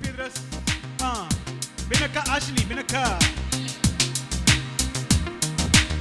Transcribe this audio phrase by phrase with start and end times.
[0.00, 0.32] Piedras.
[1.00, 1.28] Ah,
[1.88, 3.18] ven acá, Ashley, ven acá.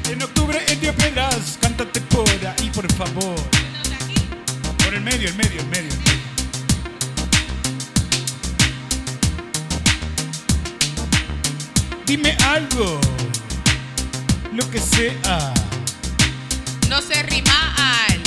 [0.09, 3.35] En octubre en Río Piedras, cántate por ahí, por favor.
[4.83, 5.89] Por el medio, el medio, el medio.
[5.89, 6.15] el medio.
[12.05, 12.99] Dime algo,
[14.53, 15.53] lo que sea.
[16.87, 18.19] No sé rimar.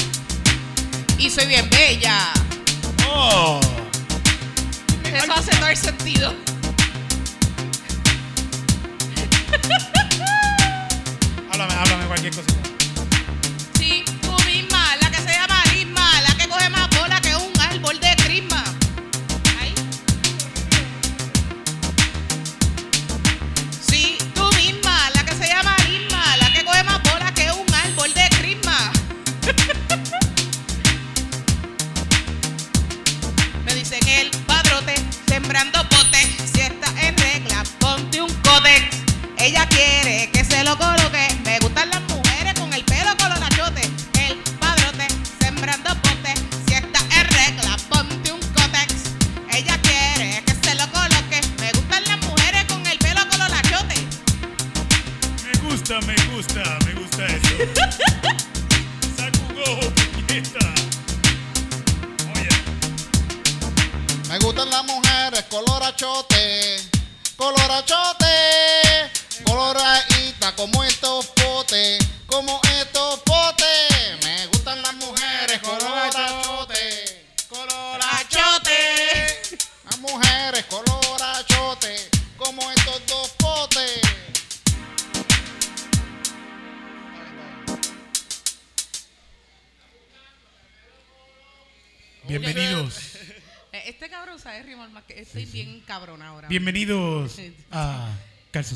[1.17, 2.33] Y soy bien bella.
[3.09, 3.78] Oh.
[5.19, 6.35] Eso hace todo el sentido.
[11.51, 12.68] Háblame, háblame cualquier cosa.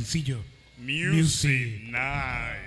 [0.02, 0.44] Calzoncillo
[0.78, 2.58] Music Night.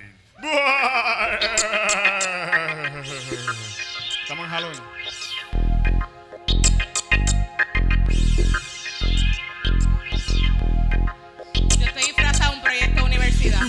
[4.22, 4.82] Estamos en Halloween.
[11.78, 13.62] Yo estoy disfrazada de un proyecto de universidad.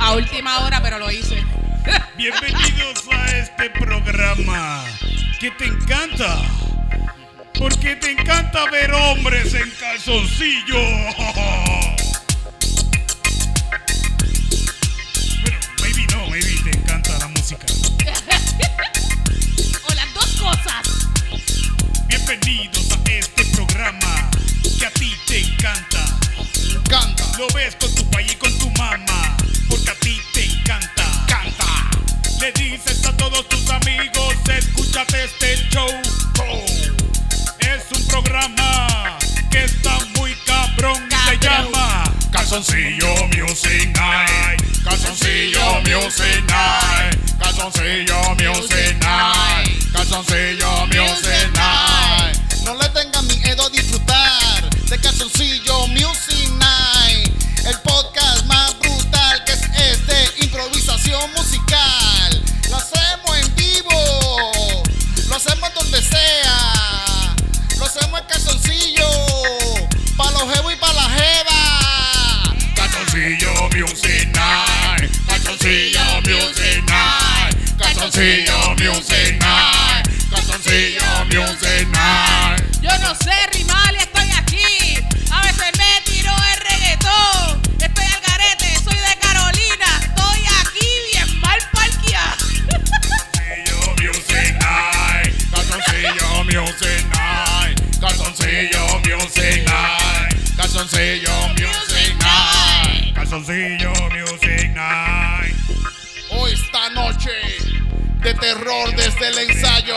[0.00, 1.44] A última hora, pero lo hice.
[2.16, 4.84] Bienvenidos a este programa
[5.38, 6.42] que te encanta.
[7.56, 10.80] Porque te encanta ver hombres en calzoncillo.
[27.42, 29.36] Lo ves con tu país y con tu mamá,
[29.68, 31.04] porque a ti te encanta.
[31.26, 31.90] canta.
[32.40, 35.88] Le dices a todos tus amigos, escúchate este show.
[36.38, 36.64] Oh,
[37.58, 39.18] Es un programa
[39.50, 48.96] que está muy cabrón y se llama Calzoncillo Music Night, Calzoncillo Music Night, Calzoncillo Music
[49.00, 52.38] Night, Calzoncillo Music Night.
[52.64, 53.70] No le tengan miedo a
[73.74, 75.08] Music Night,
[75.40, 77.56] Music Night,
[78.78, 80.04] Music Night,
[81.32, 82.60] Music Night.
[82.82, 84.96] Yo no sé rimar y estoy aquí.
[85.30, 87.62] A veces me tiro el reggaetón.
[87.80, 90.00] Estoy al garete, soy de Carolina.
[90.02, 92.36] Estoy aquí bien mal parqueada.
[92.70, 101.61] Calzoncillo Music Night, Calzoncillo Music Night, Calzoncillo Music Night, Calzoncillo Music Night.
[103.32, 105.56] Calzoncillo Music Night.
[106.32, 107.30] Hoy esta noche
[108.20, 109.94] de terror desde el ensayo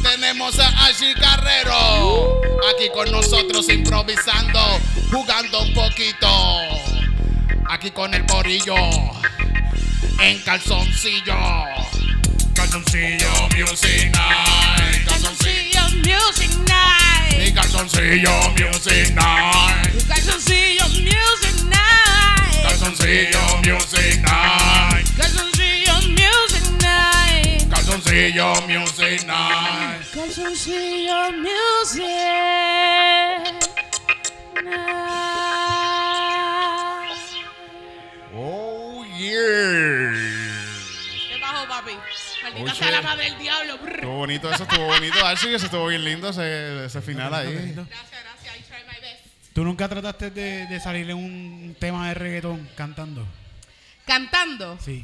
[0.00, 2.40] tenemos a Ashley Carrero
[2.72, 4.60] aquí con nosotros improvisando,
[5.10, 6.28] jugando un poquito.
[7.68, 8.76] Aquí con el borillo
[10.20, 11.34] en calzoncillo.
[12.54, 15.04] Calzoncillo Music Night.
[15.04, 15.80] Calzoncillo.
[15.80, 17.54] Calzoncillo Music Night.
[17.56, 20.06] Calzoncillo Music Night.
[20.06, 22.05] Calzoncillo Music Night.
[22.62, 25.06] Calzoncillo Music Night.
[25.16, 27.68] Calzoncillo Music Night.
[27.70, 30.02] Calzoncillo Music Night.
[30.12, 32.04] Calzoncillo Music
[34.64, 34.96] Night.
[38.34, 40.12] Oh yeah.
[41.28, 41.92] ¿Qué bajo, papi?
[42.42, 43.78] Maldita Oh, sea la madre del diablo.
[43.86, 45.24] Estuvo bonito, eso estuvo bonito.
[45.26, 47.52] Ashley, eso estuvo bien lindo ese, ese final ahí.
[47.52, 48.56] Gracias, gracias.
[48.56, 49.24] I try my best.
[49.56, 53.26] ¿Tú nunca trataste de, de salir en un tema de reggaetón cantando?
[54.04, 54.78] Cantando.
[54.84, 55.02] Sí.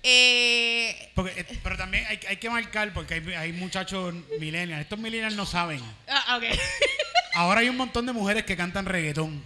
[0.00, 4.82] Eh, Porque, eh, pero también hay, hay que marcar porque hay, hay muchachos millennials.
[4.82, 5.80] Estos millennials no saben.
[6.08, 6.44] ah, ok.
[7.34, 9.42] Ahora hay un montón de mujeres que cantan reggaetón.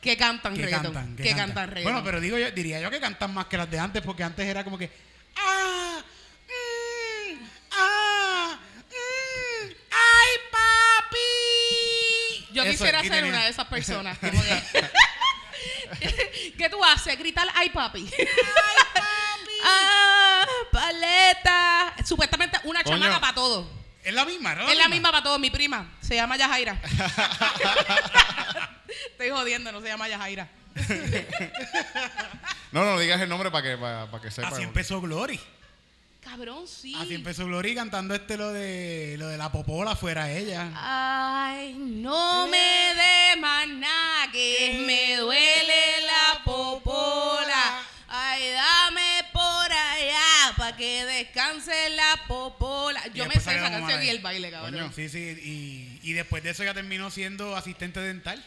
[0.00, 0.94] que cantan Que reggaetón.
[0.94, 1.46] cantan, que que cantan.
[1.48, 1.92] cantan reggaetón.
[1.92, 4.46] Bueno, pero digo yo, diría yo que cantan más que las de antes porque antes
[4.46, 4.88] era como que.
[5.36, 5.98] ¡Ah!
[6.46, 8.58] mm, ¡Ah!
[8.90, 11.18] mm, ¡Ay, papi!
[12.52, 14.18] Yo Eso, quisiera ser tenía- una de esas personas.
[14.20, 14.90] como que-
[16.58, 17.18] ¿Qué tú haces?
[17.18, 18.08] Gritar, ay papi.
[18.18, 18.26] ¡Ay
[18.94, 19.52] papi!
[19.64, 20.44] ¡Ah!
[20.72, 21.94] Paleta.
[22.04, 22.98] Supuestamente una Coño.
[22.98, 23.70] chamaca para todo.
[24.02, 24.68] Es la misma, ¿no?
[24.68, 25.86] Es la misma para todo, mi prima.
[26.00, 26.80] Se llama Yajaira.
[29.12, 30.48] Estoy jodiendo, no se llama Yajaira.
[32.72, 34.48] No, no digas el nombre para que, para, para que sepa.
[34.48, 35.38] Así empezó Glory.
[36.20, 36.94] Cabrón, sí.
[36.98, 40.70] Así empezó Glory cantando este lo de lo de la popola fuera ella.
[40.74, 47.82] Ay, no me dé más nada, que me duele la popola.
[48.08, 53.06] Ay, dame por allá para que descanse la popola.
[53.14, 54.72] Yo me sé esa canción y el baile, cabrón.
[54.72, 54.92] Coño.
[54.92, 58.44] Sí, sí, y, y después de eso ya terminó siendo asistente dental.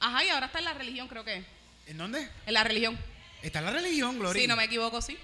[0.00, 1.44] Ajá, y ahora está en la religión, creo que.
[1.86, 2.28] ¿En dónde?
[2.46, 2.98] En la religión.
[3.42, 4.40] Está en la religión, Glory.
[4.40, 5.18] Sí, no me equivoco, sí.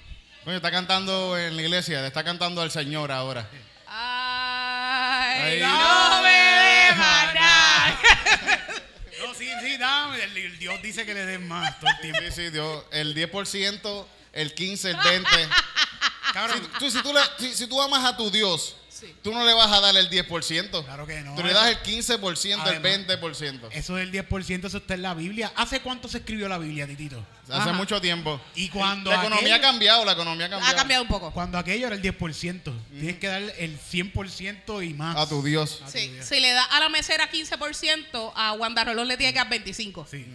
[0.45, 3.49] Coño, está cantando en la iglesia, le está cantando al Señor ahora.
[3.87, 7.99] Ay, Ay, no me más nada.
[9.25, 10.23] No, sí, sí, dame.
[10.23, 12.21] El, el Dios dice que le den más todo el tiempo.
[12.27, 12.85] Sí, sí, Dios.
[12.91, 15.49] El 10%, el 15%, el 20%.
[16.35, 19.15] Cabrón, Si tú, si, tú le- si- si tú amas a tu Dios, Sí.
[19.23, 20.85] tú no le vas a dar el 10%.
[20.85, 21.35] Claro que no.
[21.35, 23.69] Tú le das el 15%, el Además- 20%.
[23.73, 25.53] eso del 10%, eso está en la Biblia.
[25.57, 27.25] ¿Hace cuánto se escribió la Biblia, Titito?
[27.45, 27.73] Hace Ajá.
[27.75, 28.41] mucho tiempo.
[28.55, 30.73] Y cuando La economía ha cambiado, la economía ha cambiado.
[30.73, 31.31] Ha cambiado un poco.
[31.33, 32.73] Cuando aquello era el 10%.
[32.91, 35.17] Tienes que dar el 100% y más.
[35.17, 35.81] A tu Dios.
[35.83, 36.27] A tu Sí, Dios.
[36.27, 40.07] si le da a la mesera 15%, a Wanda Rolón le tiene que dar 25%.
[40.11, 40.27] Sí.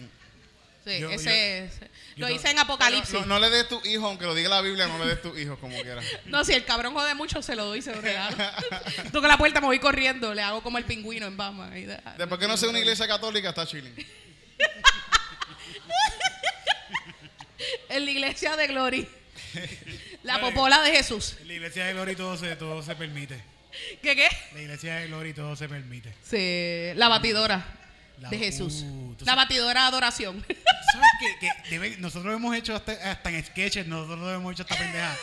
[0.84, 3.12] Sí, Yo- ese, ese- yo lo dice en Apocalipsis.
[3.20, 5.36] No, no le des tu hijo, aunque lo diga la Biblia, no le des tu
[5.36, 6.00] hijo como quiera.
[6.26, 8.36] No, si el cabrón jode mucho, se lo doy, se lo regalo.
[9.12, 12.48] Toco la puerta, me voy corriendo, le hago como el pingüino en da- Después que
[12.48, 13.94] no sea una iglesia católica, está chilling.
[17.88, 19.08] En la iglesia de Glory.
[20.22, 21.36] La popola de Jesús.
[21.40, 23.42] En la iglesia de Glory todo se, todo se permite.
[24.02, 24.26] ¿Qué qué?
[24.50, 26.14] En la iglesia de Glory todo se permite.
[26.22, 27.64] Sí, la batidora
[28.28, 28.82] de Jesús.
[28.84, 30.44] uh, la batidora de adoración.
[30.92, 31.36] ¿Sabes qué?
[31.40, 35.16] Que debe- nosotros hemos hecho hasta, hasta en sketches, nosotros hemos hecho esta pendeja.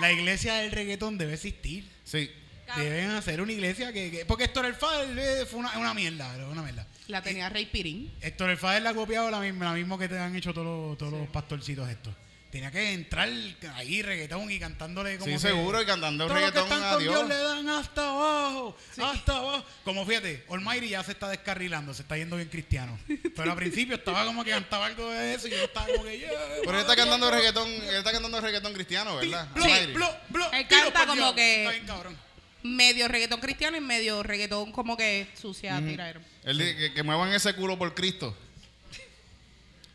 [0.00, 1.90] La iglesia del reggaetón debe existir.
[2.04, 2.30] Sí.
[2.76, 4.10] Deben hacer una iglesia que.
[4.10, 6.86] que- porque Héctor El Fader eh, fue una, una mierda, una mierda.
[7.08, 8.12] La tenía Rey Pirín.
[8.20, 10.66] Héctor El Fader la ha copiado la misma, la misma que te han hecho todos
[10.90, 12.14] los, todos los pastorcitos estos.
[12.50, 13.28] Tenía que entrar
[13.74, 17.02] ahí reggaetón y cantándole como Sí, que- seguro, y cantando que reggaetón están a con
[17.02, 17.28] Dios Dios.
[17.28, 19.64] le dan hasta abajo, hasta abajo.
[19.84, 22.98] Como fíjate, Almighty ya se está descarrilando, se está yendo bien cristiano.
[23.36, 26.18] Pero al principio estaba como que cantaba algo de eso y yo estaba como que...
[26.20, 26.30] Yeah,
[26.60, 29.48] Pero él está cantando reggaetón, él está cantando reggaetón cristiano, ¿verdad?
[29.54, 29.92] Blo, Almighty.
[29.92, 31.34] blo, blo, Él canta como Dios.
[31.34, 32.16] que- Está bien cabrón.
[32.62, 36.20] Medio reggaetón cristiano y medio reggaetón como que sucia, tiradero.
[36.44, 38.34] Él dice que, que muevan ese culo por Cristo.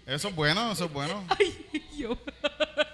[0.05, 1.23] Eso es bueno, eso es bueno.
[1.39, 2.17] Ay, yo.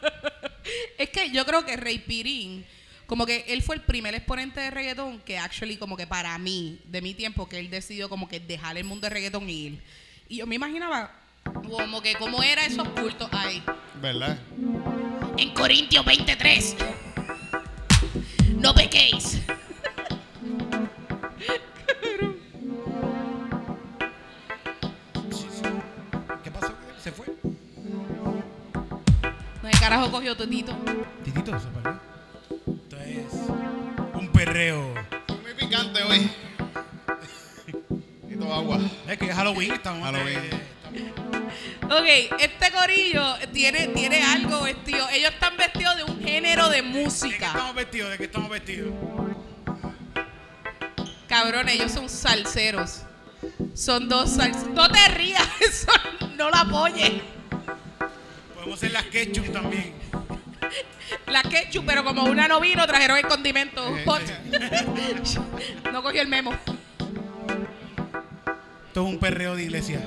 [0.98, 2.66] es que yo creo que Rey Pirín,
[3.08, 6.80] como que él fue el primer exponente de reggaetón que actually como que para mí,
[6.86, 9.82] de mi tiempo, que él decidió como que dejar el mundo de reggaetón y ir.
[10.28, 11.12] Y yo me imaginaba
[11.44, 13.64] como que cómo era esos cultos ahí.
[14.02, 14.38] ¿Verdad?
[15.38, 16.76] En Corintios 23.
[18.56, 19.40] No pequéis.
[29.90, 30.78] Carajo cogió todito.
[31.24, 32.00] Titito, se perdió.
[32.68, 33.34] Esto es
[34.14, 34.94] un perreo.
[35.42, 36.30] Muy picante hoy.
[38.22, 38.80] Necesito agua.
[39.08, 40.04] Es que es Halloween, estamos...
[40.04, 40.42] Halloween.
[41.86, 45.10] Ok, este corillo tiene, tiene algo vestido.
[45.10, 47.48] Ellos están vestidos de un género de ¿De qué música.
[47.48, 48.12] estamos vestidos?
[48.12, 48.94] ¿De qué estamos vestidos?
[51.28, 53.02] Cabrón, ellos son salseros.
[53.74, 54.70] Son dos salseros.
[54.70, 55.92] No te rías, eso
[56.38, 57.39] no la apoyes.
[58.80, 59.92] Hacer las ketchup también.
[61.28, 63.86] La ketchup, pero como una no vino, trajeron el condimento.
[63.98, 64.22] Eh, hot.
[65.92, 66.54] No cogió el memo.
[68.88, 70.00] Esto es un perreo de iglesia.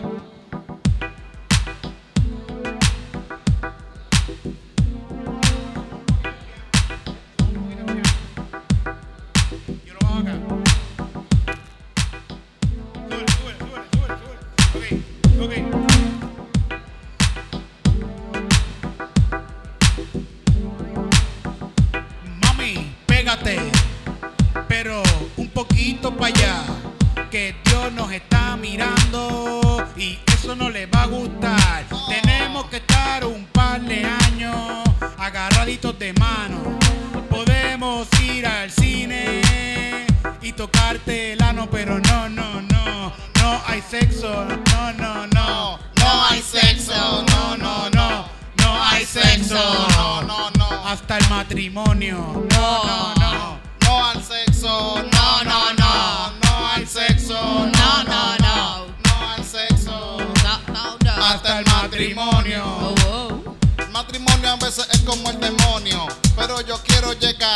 [61.93, 62.65] Matrimonio.
[62.65, 63.57] Oh, oh.
[63.77, 66.07] El matrimonio a veces es como el demonio,
[66.37, 67.53] pero yo quiero llegar.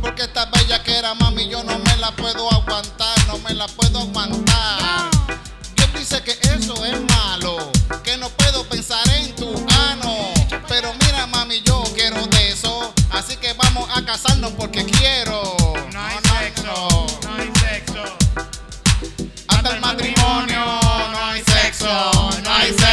[0.00, 3.66] Porque esta bella que era mami, yo no me la puedo aguantar, no me la
[3.66, 5.10] puedo aguantar.
[5.76, 7.70] Dios dice que eso es malo,
[8.02, 9.48] que no puedo pensar en tu
[9.90, 10.32] ano.
[10.66, 14.95] Pero mira mami, yo quiero de eso, así que vamos a casarnos porque quiero.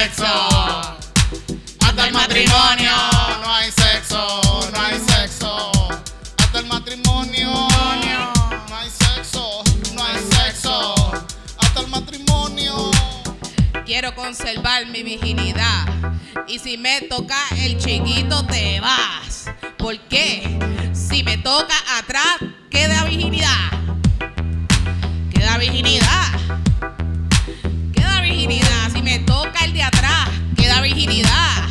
[0.06, 0.98] Hasta
[2.08, 2.92] el matrimonio
[3.42, 5.72] no hay sexo, no hay sexo.
[6.40, 9.64] Hasta el matrimonio no hay sexo,
[9.96, 10.94] no hay sexo.
[11.58, 12.92] Hasta el matrimonio.
[13.86, 15.86] Quiero conservar mi virginidad.
[16.50, 19.46] Y si me toca el chiquito, te vas.
[19.78, 20.60] ¿Por qué?
[20.92, 23.72] Si me toca atrás, queda virginidad.
[25.34, 26.34] Queda virginidad.
[27.94, 28.83] Queda virginidad.
[29.04, 31.68] Me toca el de atrás, queda virginidad.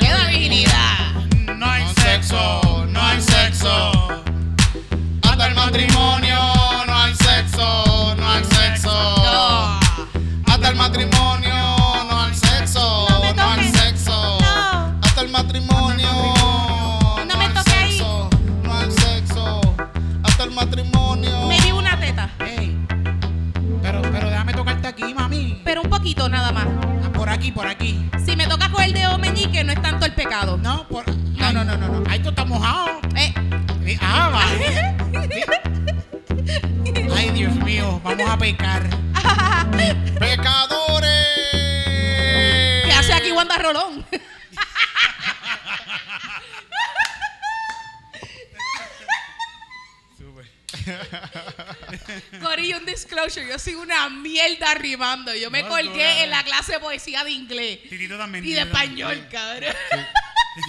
[0.00, 1.14] Queda virginidad.
[1.58, 4.22] No hay sexo, no hay sexo.
[5.22, 6.23] Hasta el matrimonio
[26.04, 26.66] poquito nada más.
[26.66, 27.98] Ah, Por aquí, por aquí.
[28.26, 30.58] Si me toca con el dedo meñique, no es tanto el pecado.
[30.58, 31.02] No, por.
[31.08, 32.04] No, no, no, no, no.
[32.10, 33.00] Ahí tú estás mojado.
[33.16, 33.32] Eh.
[33.86, 34.94] Eh, Ah, vale.
[37.16, 38.82] Ay, Dios mío, vamos a pecar.
[40.18, 41.08] ¡Pecadores!
[42.84, 44.04] ¿Qué hace aquí Wanda Rolón?
[52.42, 53.46] Corillo, un disclosure.
[53.48, 55.34] Yo soy una mierda rimando.
[55.34, 58.44] Yo me No, colgué en la clase de poesía de inglés Titito también.
[58.44, 59.74] y de español, cabrón.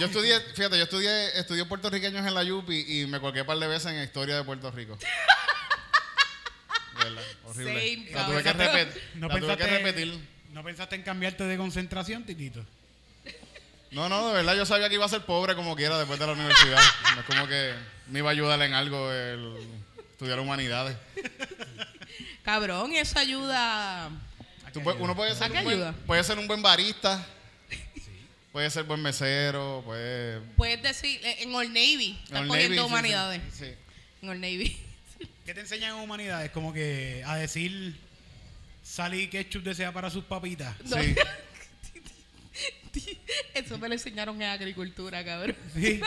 [0.00, 3.58] Yo estudié, fíjate, yo estudié, estudié puertorriqueños en la UPI y me colgué un par
[3.58, 4.98] de veces en historia de Puerto Rico.
[6.98, 7.22] ¿Verdad?
[7.44, 7.72] Horrible.
[7.74, 8.66] Same, la tuve que, cabrón.
[8.68, 10.18] repet- ¿No la tuve que pensaste, repetir.
[10.52, 12.64] ¿No pensaste en cambiarte de concentración, Titito?
[13.92, 16.26] No, no, de verdad yo sabía que iba a ser pobre como quiera después de
[16.26, 16.80] la universidad.
[17.14, 17.72] No es como que
[18.08, 19.56] me iba a ayudar en algo el
[20.16, 20.96] estudiar humanidades.
[22.42, 24.08] Cabrón, eso ayuda.
[24.72, 25.94] Tú puedes- uno puede ¿A ser, qué un buen, ayuda?
[26.06, 27.24] puede ser un buen barista,
[28.52, 30.40] puede ser buen mesero, puede...
[30.56, 33.42] Puedes decir, eh, en Old Navy, están Old poniendo Navy, humanidades.
[33.52, 33.72] sí, sí.
[34.22, 34.76] En Old Navy.
[35.46, 36.50] ¿Qué te enseñan en humanidades?
[36.50, 37.96] Como que a decir
[38.82, 40.74] sal y ketchup desea para sus papitas.
[40.84, 40.96] No.
[41.02, 41.14] Sí.
[43.54, 45.56] Eso me lo enseñaron en agricultura, cabrón.
[45.74, 46.00] Sí.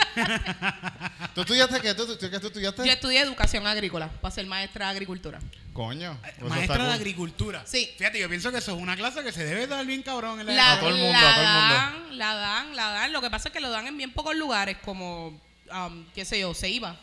[1.34, 1.94] ¿Tú estudiaste qué?
[1.94, 2.86] ¿Tú, tú- qué tú estudiaste?
[2.86, 5.40] Yo estudié educación agrícola para ser maestra de agricultura.
[5.72, 6.18] Coño.
[6.22, 6.92] pues eso Maestra de cool.
[6.92, 7.62] agricultura.
[7.66, 7.90] Sí.
[7.96, 10.46] Fíjate, yo pienso que eso es una clase que se debe dar bien cabrón en
[10.46, 11.74] la, La, A todo el mundo, la a todo el mundo.
[11.74, 13.12] dan, la dan, la dan.
[13.12, 15.40] Lo que pasa es que lo dan en bien pocos lugares, como,
[15.72, 16.98] um, qué sé yo, se iba.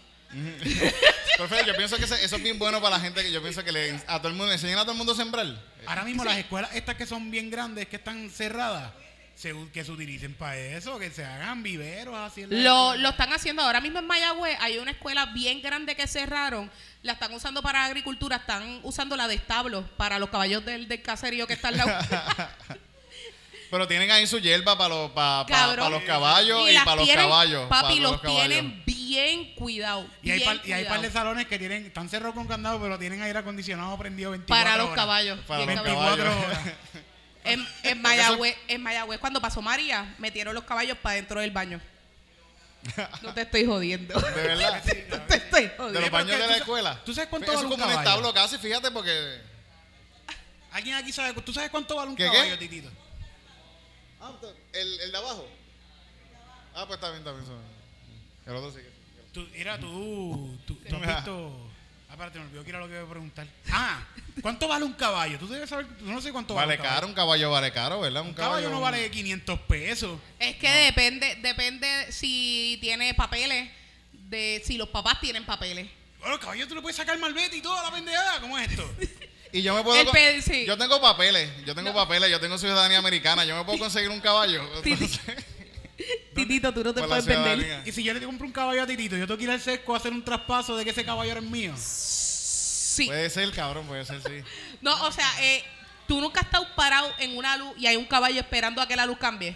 [1.37, 3.63] Pero Fede, yo pienso que eso es bien bueno para la gente que yo pienso
[3.63, 5.47] que le a todo el mundo, enseñan a todo el mundo a sembrar.
[5.85, 8.91] Ahora mismo las escuelas estas que son bien grandes, que están cerradas,
[9.37, 13.09] se- que se utilicen para eso, que se hagan viveros así en la Lo, lo
[13.09, 14.57] están haciendo ahora mismo en Mayagüez.
[14.59, 16.71] Hay una escuela bien grande que cerraron.
[17.03, 18.37] La están usando para agricultura.
[18.37, 21.91] Están usando la de establo para los caballos del, del caserío que está al lado.
[23.69, 25.85] Pero tienen ahí su hierba para los, pa- pa- Cabrón.
[25.85, 27.67] pa los caballos y, para los tienen- caballos.
[27.67, 28.47] Papi, pa los, los caballos.
[28.47, 30.05] tienen bien cuidados.
[30.23, 32.79] Y hay, bien par, y hay par de salones que tienen, están cerrados con candado,
[32.81, 34.95] pero tienen aire acondicionado prendido 24 para los horas.
[34.95, 35.39] caballos.
[35.45, 35.95] Para los cabrón.
[35.95, 36.45] 24 caballos.
[36.47, 36.73] horas.
[37.47, 41.79] En, en Mayagüez, en Mayagüez, cuando pasó María, metieron los caballos para dentro del baño.
[43.21, 44.19] No te estoy jodiendo.
[44.21, 44.83] De verdad.
[45.09, 46.01] No te estoy De jodiendo.
[46.01, 47.01] los baños de la escuela.
[47.05, 48.09] ¿tú sabes cuánto Eso vale es un como un caballo?
[48.09, 49.41] establo casi, fíjate, porque.
[50.71, 51.33] ¿Alguien aquí sabe?
[51.41, 52.31] ¿Tú sabes cuánto vale un ¿Qué, qué?
[52.31, 52.89] caballo, Titito?
[54.21, 54.31] Ah,
[54.73, 55.47] el, el de abajo.
[56.75, 57.43] Ah, pues está bien, está bien.
[57.43, 57.67] está bien.
[58.45, 58.85] El otro sí.
[59.33, 61.66] Tú, mira, tú, tú, tú has visto...
[62.17, 63.45] Espérate, me olvidó que era lo que iba a preguntar.
[63.71, 63.99] Ah,
[64.41, 65.37] ¿cuánto vale un caballo?
[65.37, 68.23] Tú debes saber, tú no sé cuánto vale, Vale caro, un caballo vale caro, ¿verdad?
[68.23, 70.19] Un, Un caballo no vale 500 pesos.
[70.39, 73.69] Es que depende, depende si tiene papeles,
[74.13, 75.87] de si los papás tienen papeles.
[76.17, 78.41] Bueno, el caballo tú le puedes sacar malvete y toda la pendejada.
[78.41, 78.91] ¿Cómo es esto?
[79.53, 80.03] Y yo me puedo.
[80.03, 80.65] Con- sí.
[80.65, 83.45] Yo tengo papeles, yo tengo papeles, yo tengo ciudadanía americana.
[83.45, 84.61] Yo me puedo conseguir un caballo.
[84.83, 85.07] Titi.
[86.35, 87.83] Titito, tú no te puedes vender.
[87.85, 89.93] Y si yo le compro un caballo a Titito, yo tengo que ir al sesco
[89.93, 91.73] a hacer un traspaso de que ese caballo era mío.
[91.77, 93.05] Sí.
[93.07, 94.43] Puede ser, cabrón, puede ser, sí.
[94.81, 95.63] No, o sea, eh,
[96.07, 98.95] tú nunca has estado parado en una luz y hay un caballo esperando a que
[98.95, 99.55] la luz cambie.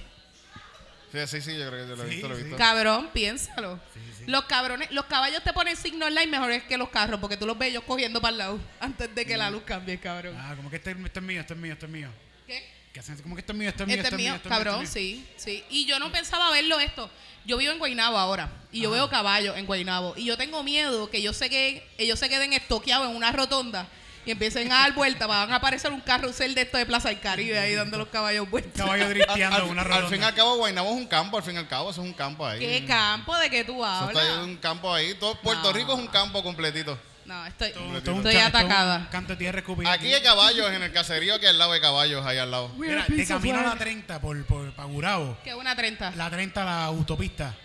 [1.11, 2.43] Sí, sí, sí, yo creo que yo lo he Sí, visto, lo he sí.
[2.43, 2.57] visto.
[2.57, 3.79] Cabrón, piénsalo.
[4.27, 7.57] Los cabrones, los caballos te ponen signo online mejores que los carros porque tú los
[7.57, 10.35] ves ellos cogiendo para el lado antes de que la luz cambie, cabrón.
[10.39, 12.09] Ah, como que este, este es mío, este es mío, este es mío.
[12.47, 12.80] ¿Qué?
[12.93, 14.79] Que hacen como que este es mío, este es mío, Este es mío, cabrón, es
[14.81, 14.89] mío.
[14.93, 15.63] sí, sí.
[15.69, 17.09] Y yo no pensaba verlo esto.
[17.45, 21.09] Yo vivo en Guaynabo ahora y yo veo caballos en Guaynabo y yo tengo miedo
[21.09, 23.87] que yo sé que ellos se queden estoqueados en una rotonda
[24.25, 27.19] y empiecen a dar vueltas, van a aparecer un carrusel de esto de Plaza del
[27.19, 28.73] Caribe ahí dando los caballos vueltas.
[28.75, 30.09] Caballo Al, drifteando al- en una al redonda.
[30.09, 32.07] fin y al cabo, Guaynabo es un campo, al fin y al cabo, eso es
[32.07, 32.59] un campo ahí.
[32.59, 34.45] ¿Qué campo de que tú Eso está ahí, hablas?
[34.45, 35.15] un campo ahí.
[35.15, 35.73] Todo Puerto No.
[35.73, 36.99] Rico es un campo completito.
[37.25, 39.07] No, estoy, estoy cha- atacada.
[39.11, 39.63] canto de tierra.
[39.87, 42.69] Aquí hay caballos en el caserío, aquí al lado hay caballos, ahí al lado.
[42.77, 45.37] Mira, de camino a la 30 por, por pa' Gurabo.
[45.43, 46.11] Que una 30.
[46.15, 47.55] La 30 la autopista.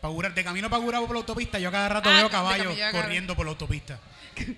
[0.00, 2.76] Pa' Gura- de camino para Gurabo por la autopista, yo cada rato Ah, veo caballos
[2.92, 3.98] corriendo por la autopista.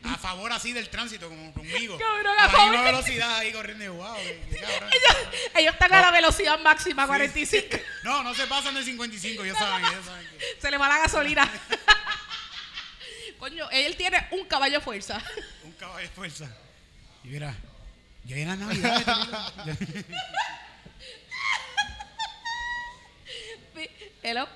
[0.03, 1.97] A favor así del tránsito, como conmigo.
[1.97, 2.71] Cabrón, a a favor.
[2.73, 3.85] misma velocidad ahí corriendo.
[3.85, 4.91] y, Wow, qué- qué cabrón.
[5.57, 7.77] Ellos están a la velocidad máxima, 45.
[8.03, 10.27] No, no se pasan de 55, ya saben, ya saben.
[10.37, 11.49] que- Se le va la gasolina.
[13.39, 15.23] Coño, él tiene un caballo fuerza.
[15.65, 16.49] Un caballo de fuerza.
[17.25, 17.55] Y mira,
[18.25, 19.53] yo en la Navidad.
[24.23, 24.49] Hello.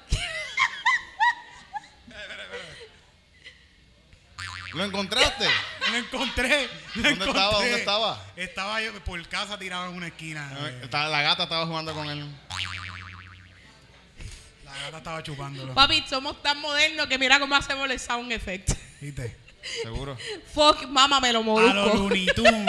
[4.75, 5.47] ¿Lo encontraste?
[5.91, 6.69] Lo encontré.
[6.95, 7.49] lo ¿Dónde estaba?
[7.51, 7.61] encontré.
[7.69, 8.25] ¿Dónde estaba?
[8.37, 10.51] Estaba yo por casa tirado en una esquina.
[10.61, 10.81] eh.
[10.85, 12.27] Está- La gata estaba jugando con él.
[14.83, 15.75] La gata estaba chupándolo.
[15.75, 18.73] Papi, somos tan modernos que mira cómo hacemos el sound effect.
[19.01, 19.37] ¿Viste?
[19.83, 20.19] Seguro.
[20.53, 21.47] Fuck, mamá me lo A los
[21.87, 21.95] molusco.
[21.99, 22.67] Looney Tunes.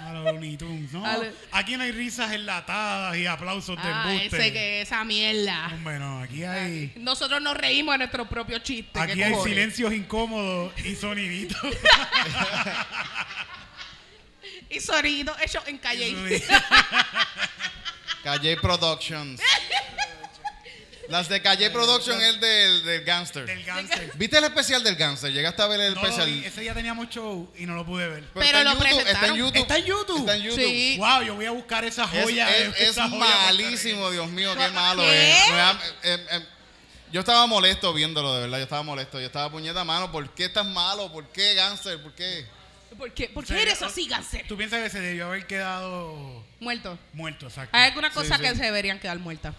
[0.00, 0.92] A los Looney Tunes.
[0.92, 4.36] No, lo- aquí no hay risas enlatadas y aplausos de Ah, embuste.
[4.36, 5.68] ese que esa mierda.
[5.74, 6.92] Hombre, no, aquí hay.
[6.96, 9.00] Nosotros nos reímos de nuestro propio chiste.
[9.00, 9.52] Aquí ¿qué hay cojones?
[9.52, 11.60] silencios incómodos y soniditos.
[14.70, 16.42] Y sonido hecho en calle.
[18.22, 19.40] Calle Productions.
[21.08, 23.46] Las de Calle Productions es del, del Gangster.
[23.46, 24.12] del gánster.
[24.16, 25.32] ¿Viste el especial del Gangster?
[25.32, 26.30] ¿Llegaste a ver el No lo especial?
[26.30, 28.24] vi, ese día teníamos show y no lo pude ver.
[28.34, 29.36] Pero, Pero está, lo en YouTube, está en presentaron.
[29.38, 29.62] YouTube.
[29.62, 30.18] ¿Está en YouTube?
[30.20, 30.58] Está en YouTube.
[30.60, 30.96] Sí.
[30.98, 32.56] Wow, yo voy a buscar esa Es, joya.
[32.58, 35.32] es- es esa joya malísimo, Dios mío, qué malo ¿Qué?
[35.32, 35.50] es.
[35.50, 36.46] Me da- eh, eh,
[37.10, 39.18] yo estaba molesto viéndolo, de verdad, yo estaba molesto.
[39.18, 41.10] Yo estaba puñeta mano, ¿por qué estás malo?
[41.10, 42.02] ¿Por qué Gangster?
[42.02, 42.44] ¿Por qué?
[42.98, 44.46] ¿Por qué, ¿Por Sí, qué eres o- así, Ganser?
[44.46, 46.98] ¿Tú piensas que se debió haber quedado Muerto.
[47.14, 47.46] muerto?
[47.46, 47.74] Exacto.
[47.76, 48.42] Hay algunas Sí, cosas sí.
[48.44, 49.54] que se deberían quedar muertas.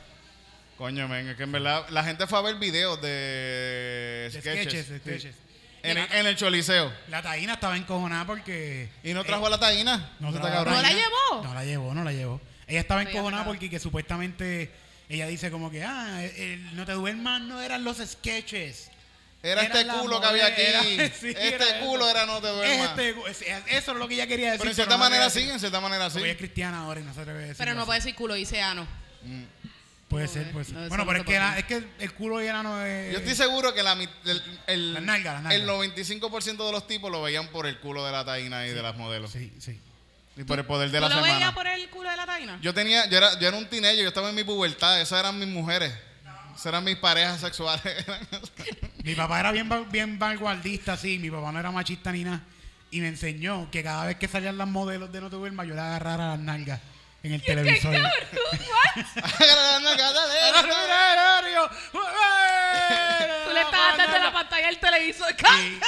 [0.80, 4.64] Coño, men, es que en verdad la gente fue a ver videos de, De sketches,
[4.64, 5.02] sketches, de sí.
[5.02, 5.36] sketches.
[5.84, 6.92] En, el, en el Choliseo.
[7.10, 8.90] La taína estaba encojonada porque.
[9.04, 10.14] ¿Y no trajo a la taína?
[10.22, 10.74] No, ¿No trajo está a cabrón?
[10.76, 11.44] ¿No la llevó?
[11.44, 12.42] No la llevó, no la llevó.
[12.66, 14.72] Ella estaba encojonada porque que supuestamente
[15.10, 18.90] ella dice como que, ah, el, no te duermas, no eran los sketches.
[19.44, 20.62] Era Era este culo que había aquí.
[20.62, 22.12] modelo, era- sí, este era culo eso.
[22.12, 23.00] era no te duermas.
[23.00, 23.10] Este,
[23.78, 24.60] eso es lo que ella quería decir.
[24.60, 26.20] Pero en cierta no manera sí, en cierta manera sí.
[26.20, 27.58] Ella es cristiana ahora y no se atreve a decir.
[27.58, 28.88] Pero no puede decir culo, dice ano.
[30.10, 30.76] Puede ser, puede ser.
[30.76, 33.14] no, bueno, no pero es que, la- es que el culo ella no es.
[33.14, 34.10] Yo estoy seguro que la, el,
[34.68, 35.62] el, Las nalgas, las nalgas.
[35.62, 38.82] el 95% de los tipos lo veían por el culo de la taína y de
[38.82, 39.32] las modelos.
[39.32, 39.80] Sí, sí.
[40.36, 41.34] Y por el poder de ¿Tú la lo semana.
[41.36, 42.58] veías por el culo de la taina?
[42.62, 45.38] Yo tenía, yo era, yo era un teenager, yo estaba en mi pubertad, esas eran
[45.38, 45.94] mis mujeres.
[46.54, 47.84] Esas eran mis parejas sexuales.
[49.04, 51.18] Mi papá era bien, bien vanguardista, sí.
[51.20, 52.42] Mi papá no era machista ni nada.
[52.92, 55.76] Y me enseñó que cada vez que salían las modelos de No Te Duermas, yo
[55.76, 56.82] le agarrara las nalgas
[57.24, 57.94] en el televisor.
[63.46, 65.36] Tú le estabas dando la pantalla al televisor.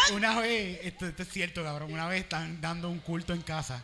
[0.10, 3.42] Y una vez, esto, esto es cierto, cabrón, una vez están dando un culto en
[3.42, 3.84] casa.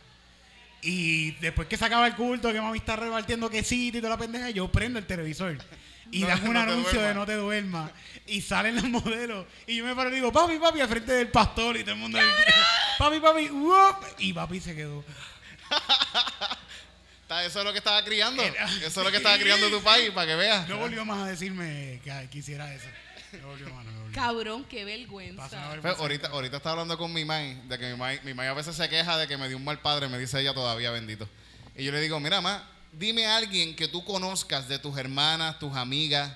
[0.82, 4.18] Y después que se acaba el culto, que mami está repartiendo quesito y toda la
[4.18, 5.58] pendeja, yo prendo el televisor.
[6.12, 7.92] Y No, dan un no anuncio de no te duermas.
[8.26, 9.46] Y salen los modelos.
[9.66, 11.78] Y yo me paro y digo, papi, papi, al frente del pastor.
[11.78, 12.20] Y todo el mundo.
[12.98, 14.04] Papi, papi, uop.
[14.20, 15.04] Y papi se quedó.
[17.28, 18.42] Está- Eso es lo que estaba criando.
[18.42, 20.66] Era- Eso es lo que estaba criando tu país, para que veas.
[20.70, 22.88] No volvió más a decirme que quisiera eso.
[23.42, 24.16] No volvió más, no volvió.
[24.16, 25.50] Cabrón, qué vergüenza.
[25.50, 25.82] vergüenza.
[25.82, 28.54] Fue, ahorita, ahorita estaba hablando con mi mai, de que mi mai, mi mai a
[28.54, 31.28] veces se queja de que me dio un mal padre, me dice ella todavía, bendito.
[31.76, 32.64] Y yo le digo, mira, ma,
[32.94, 36.32] dime a alguien que tú conozcas de tus hermanas, tus amigas,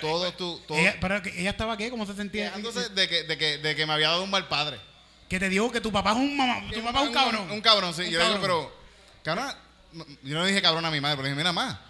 [0.00, 2.50] todos tu, todo, Ella, pero ella estaba qué, ¿cómo se sentía?
[2.50, 4.80] de que, de, que, de que me había dado un mal padre.
[5.28, 7.50] Que te dijo que tu papá es un mamá, tu papá es un cabrón.
[7.52, 8.02] Un, cabrón, sí.
[8.02, 8.76] Un yo le digo, pero,
[9.22, 9.54] cabrón,
[10.22, 11.80] yo no dije cabrón a mi madre, pero dije, mira, ma,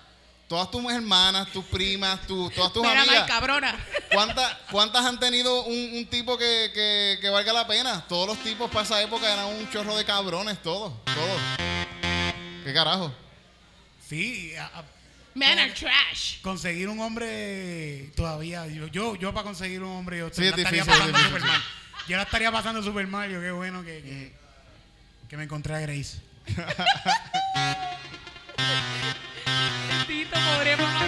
[0.49, 3.77] todas tus hermanas, tus primas, tu- todas tus Mira, amigas, cabrona.
[4.13, 8.05] ¿cuántas, ¿cuántas han tenido un, un tipo que, que, que valga la pena?
[8.09, 11.41] Todos los tipos para esa época eran un chorro de cabrones, todos, todos.
[12.65, 13.15] ¿Qué carajo?
[14.09, 14.85] Sí, a- a-
[15.35, 16.43] Men are trash.
[16.43, 18.67] conseguir un hombre todavía.
[18.67, 21.41] Yo, yo, yo para conseguir un hombre, yo Sí, es estaría difícil, es pasando super
[21.41, 21.63] mal.
[22.07, 23.31] Yo la estaría pasando super mal.
[23.31, 24.33] Yo, qué bueno que, que,
[25.31, 26.21] que me encontré a Grace.
[30.45, 31.07] Pobre mamá.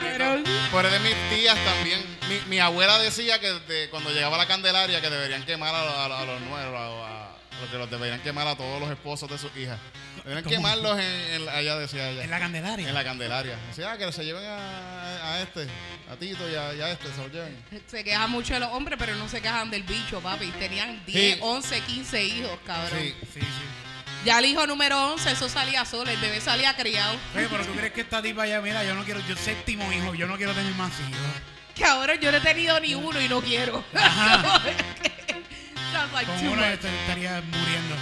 [0.00, 0.44] cabrón.
[0.70, 2.04] Por de mis tías también.
[2.28, 6.04] Mi, mi abuela decía que de- cuando llegaba la Candelaria que deberían quemar a, a-
[6.20, 6.86] a los nuevos, a,
[7.22, 7.36] a-
[7.70, 9.78] que los deberían quemar a todos los esposos de sus hijas.
[10.24, 10.56] Deberían ¿Cómo?
[10.56, 12.24] quemarlos en, en- allá decía ella.
[12.24, 12.88] En la Candelaria.
[12.88, 13.56] En la Candelaria.
[13.68, 15.66] Decía que se lleven a, a este,
[16.10, 17.56] a Tito y a, y a este, se los lleven.
[17.86, 20.48] Se quejan mucho de los hombres, pero no se quejan del bicho, papi.
[20.58, 21.40] Tenían 10, Sí.
[21.42, 22.98] 11, 15 hijos, cabrón.
[23.00, 23.14] Sí.
[23.34, 23.46] Sí, sí.
[24.24, 26.10] Ya el hijo número 11, eso salía solo.
[26.10, 27.14] El bebé salía criado.
[27.36, 30.14] Oye, pero tú crees que esta tipa ya, mira, yo no quiero, yo séptimo hijo,
[30.14, 31.20] yo no quiero tener más hijos.
[31.78, 33.84] Cabrón, yo no he tenido ni uno y no quiero.
[33.94, 34.60] Ajá.
[35.92, 36.64] Sounds like Con too uno much.
[36.74, 37.94] est- estaría muriendo.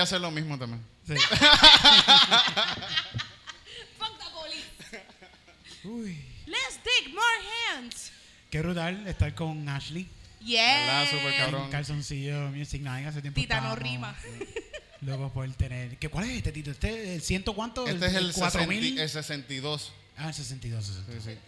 [0.00, 0.82] Debería hacer lo mismo también.
[1.06, 1.14] sí.
[3.98, 4.64] Fuck the police.
[5.84, 7.38] Uy, Let's dig more
[7.74, 8.10] hands.
[8.50, 10.08] qué brutal estar con Ashley.
[10.40, 11.06] Yeah.
[11.10, 11.70] Súper cabrón.
[11.70, 13.38] Calzoncillo Music Night hace tiempo.
[13.38, 14.16] Tita no estábamos rima.
[15.02, 15.98] Locos por tener.
[15.98, 16.70] ¿Qué, ¿Cuál es este, Tito?
[16.70, 17.86] ¿Este el ciento cuánto?
[17.86, 18.82] Este es el, 4000.
[18.82, 19.92] 60 el 62.
[20.16, 20.84] Ah, el 62.
[20.84, 20.92] Sí,
[21.24, 21.38] sí.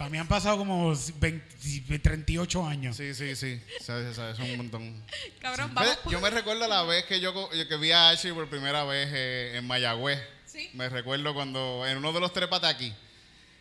[0.00, 2.96] Para mí han pasado como 20 38 años.
[2.96, 3.60] Sí, sí, sí.
[3.82, 5.04] Sabes, sabes, es un montón.
[5.40, 5.98] Cabrón, vamos.
[6.10, 9.10] Yo me recuerdo la vez que yo co- que vi a Ashley por primera vez
[9.12, 10.18] eh, en Mayagüez.
[10.46, 10.70] Sí.
[10.72, 12.94] Me recuerdo cuando en uno de los tres aquí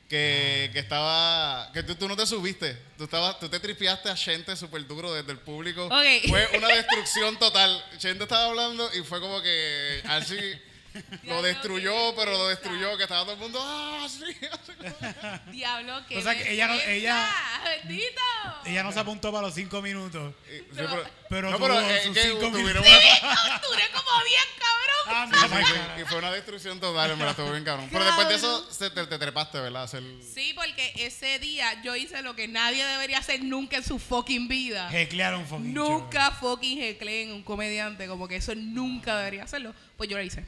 [0.07, 4.15] que, que estaba que tú, tú no te subiste, tú estabas tú te tripeaste a
[4.15, 5.87] Chente súper duro desde el público.
[5.87, 6.29] Ok.
[6.29, 7.83] Fue una destrucción total.
[7.97, 10.57] Chente estaba hablando y fue como que Ashley
[11.23, 15.51] lo destruyó, pero lo destruyó que estaba todo el mundo ah, sí, así.
[15.51, 16.17] Diablo, que.
[16.17, 17.29] O sea que ella no- ella-
[17.83, 18.21] ¡Bendito!
[18.65, 20.33] Ella no se apuntó para los 5 minutos.
[20.47, 22.87] Sí, Pero- Pero no, tuvo pero sus que cinco tuvieron minutos.
[23.21, 24.79] una- Duré como bien, cabrón.
[25.11, 26.01] Ah, Sí, no, sí, sí.
[26.01, 27.87] Y fue una destrucción total, me la estuvo bien cabrón.
[27.91, 29.83] Pero después de eso se- te, te trepaste, ¿verdad?
[29.83, 30.03] Hacer...
[30.33, 34.47] Sí, porque ese día yo hice lo que nadie debería hacer nunca en su fucking
[34.47, 34.89] vida.
[34.91, 35.89] Heclearon fucking show.
[36.01, 39.73] Nunca fucking hecleen un comediante, como que eso nunca debería hacerlo.
[39.97, 40.45] Pues yo lo hice.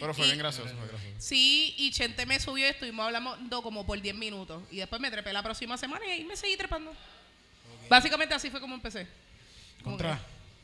[0.00, 1.14] Pero fue Y- bien gracioso, fue gracioso.
[1.18, 4.62] Sí, y Chente me subió y estuvimos hablando como por 10 minutos.
[4.70, 6.92] Y después me trepé la próxima semana y ahí me seguí trepando.
[7.88, 9.06] Básicamente así fue como empecé.
[9.82, 10.20] Como Contra.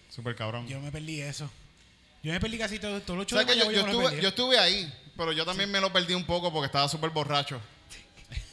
[0.08, 0.66] Súper cabrón.
[0.66, 1.48] Yo me perdí eso.
[2.22, 3.90] Yo me perdí casi todo, todos los O sea shows que de yo, yo me
[3.92, 7.10] estuve, yo estuve ahí, pero yo también me lo perdí un poco porque estaba súper
[7.10, 7.60] borracho.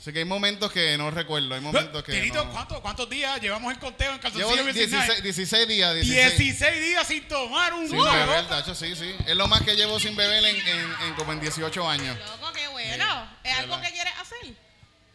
[0.05, 2.51] Así que hay momentos que no recuerdo, hay momentos que Tirito, no.
[2.51, 6.37] ¿cuánto- ¿cuántos días llevamos el conteo en Llevo calzoncillo 16, 16 días, 16.
[6.37, 9.15] 16 días sin tomar un Sin beber, tacho, sí, sí.
[9.25, 12.15] Es lo más que llevo sin beber en, en, en como en 18 años.
[12.19, 13.27] Loco, qué bueno.
[13.43, 14.53] ¿Es algo que quieres hacer?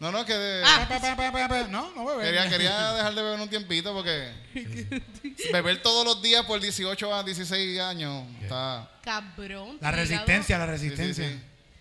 [0.00, 0.87] No, no, que de- Ah.
[0.88, 1.59] Pa, pa, pa, pa, pa.
[1.68, 2.24] No, no beber.
[2.26, 4.33] quería, quería dejar de beber un tiempito porque
[5.53, 8.90] beber todos los días por 18 a 16 años está...
[9.05, 9.79] Cabrón.
[9.81, 11.29] La resistencia, la Sí, sí, resistencia.
[11.29, 11.40] sí.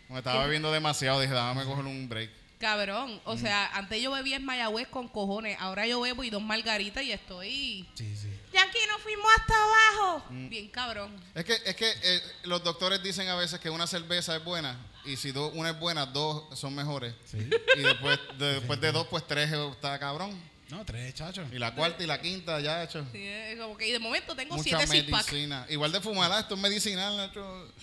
[0.10, 2.38] Me estaba bebiendo demasiado, dije, déjame coger un break.
[2.60, 3.22] Cabrón.
[3.24, 5.58] O sea, antes yo bebía en Mayagüez con cojones.
[5.62, 7.88] Ahora yo bebo y dos margaritas y estoy.
[7.96, 8.30] Sí, sí.
[8.54, 10.26] Yankee, nos fuimos hasta abajo.
[10.50, 11.16] Bien cabrón.
[11.34, 14.78] Es que, es que eh, los doctores dicen a veces que una cerveza es buena
[15.06, 17.14] y si dos, una es buena, dos son mejores.
[17.26, 17.38] Sí.
[17.78, 20.38] Y después de, después de dos, pues tres está cabrón.
[20.70, 21.46] No, tres, chacho.
[21.54, 23.06] Y la cuarta y la quinta ya hecho.
[23.14, 25.26] Sí, es como que y de momento tengo Mucha siete six pack.
[25.32, 25.66] medicina.
[25.70, 27.30] Igual de fumar, esto es medicinal.
[27.30, 27.74] hecho,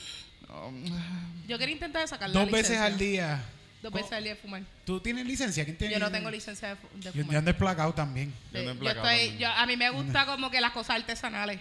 [0.48, 0.70] no,
[1.48, 2.84] Yo quería intentar sacar la Dos veces licencia.
[2.84, 3.44] al día.
[3.90, 4.62] De fumar.
[4.84, 5.64] ¿Tú tienes licencia?
[5.64, 7.32] ¿Quién tiene Yo no tengo licencia de, fu- de fumar.
[7.32, 8.32] yo ando desplacado también.
[8.52, 9.38] Yo estoy- también.
[9.38, 11.60] yo- a mí me gusta como que las cosas artesanales.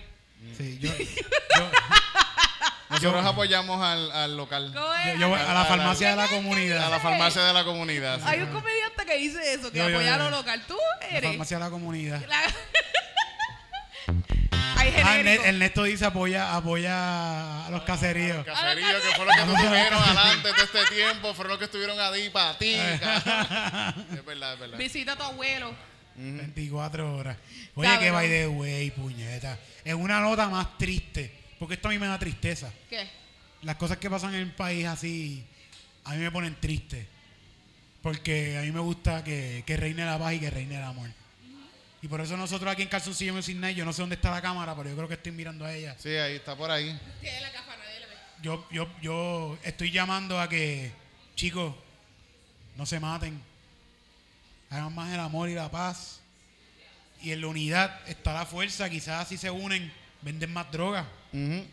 [0.58, 0.92] Sí, yo,
[1.58, 1.72] yo,
[2.90, 4.74] Nosotros apoyamos al, al local.
[4.78, 7.02] A la farmacia de la A la comunidad.
[7.02, 8.20] farmacia de la comunidad.
[8.20, 8.24] sí.
[8.28, 10.24] Hay un comediante que dice eso, que apoya yo.
[10.24, 10.62] lo local.
[10.68, 11.30] Tú La eres.
[11.32, 12.24] farmacia de la comunidad.
[12.28, 12.42] La-
[14.86, 15.44] Hay Ah, genérico.
[15.44, 18.46] Erne- Ernesto dice apoya, apoya a los caseríos.
[18.46, 22.00] Caserío, que fue lo que tú tuvieron adelante todo este tiempo, fueron los que estuvieron
[22.00, 22.76] ahí para ti.
[23.00, 24.06] cabrón.
[24.14, 24.78] es verdad, es verdad.
[24.78, 25.76] Visita a tu abuelo.
[26.16, 27.38] 24 horas.
[27.76, 28.04] Oye, Cabrón.
[28.06, 29.60] que by the way, puñeta.
[29.84, 31.44] Es una nota más triste.
[31.60, 32.72] Porque esto a mí me da tristeza.
[32.90, 33.08] ¿Qué?
[33.64, 35.46] Las cosas que pasan en el país así,
[36.06, 37.08] a mí me ponen triste.
[38.02, 41.10] Porque a mí me gusta que, que reine la paz y que reine el amor.
[42.06, 44.76] Y por eso nosotros aquí en Calzoncillo Night, yo no sé dónde está la cámara,
[44.76, 45.96] pero yo creo que estoy mirando a ella.
[45.98, 46.96] Sí, ahí está por ahí.
[47.20, 48.14] Tiene la gafa, nadie le ve.
[48.44, 50.92] Yo, yo, yo estoy llamando a que,
[51.34, 51.74] chicos,
[52.76, 53.42] no se maten.
[54.70, 56.20] Hagan más el amor y la paz.
[57.24, 58.88] Y en la unidad está la fuerza.
[58.88, 59.92] Quizás si se unen,
[60.22, 61.08] venden más droga.
[61.34, 61.66] Ujú.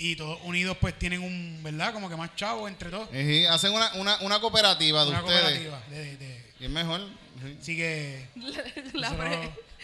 [0.00, 1.92] Y todos unidos pues tienen un, ¿verdad?
[1.92, 3.08] Como que más chavos entre todos.
[3.12, 5.40] Y hacen una, una, una cooperativa de Una ustedes.
[5.40, 5.82] cooperativa.
[5.90, 7.00] de- de- Y es mejor.
[7.42, 7.56] sí.
[7.60, 8.28] así que...
[8.94, 9.12] La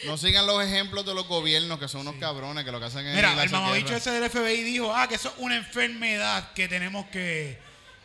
[0.05, 3.07] No sigan los ejemplos de los gobiernos que son unos cabrones que lo que hacen
[3.07, 6.69] es Mira, el mamabicho ese del FBI dijo, ah, que eso es una enfermedad que
[6.69, 7.59] tenemos que,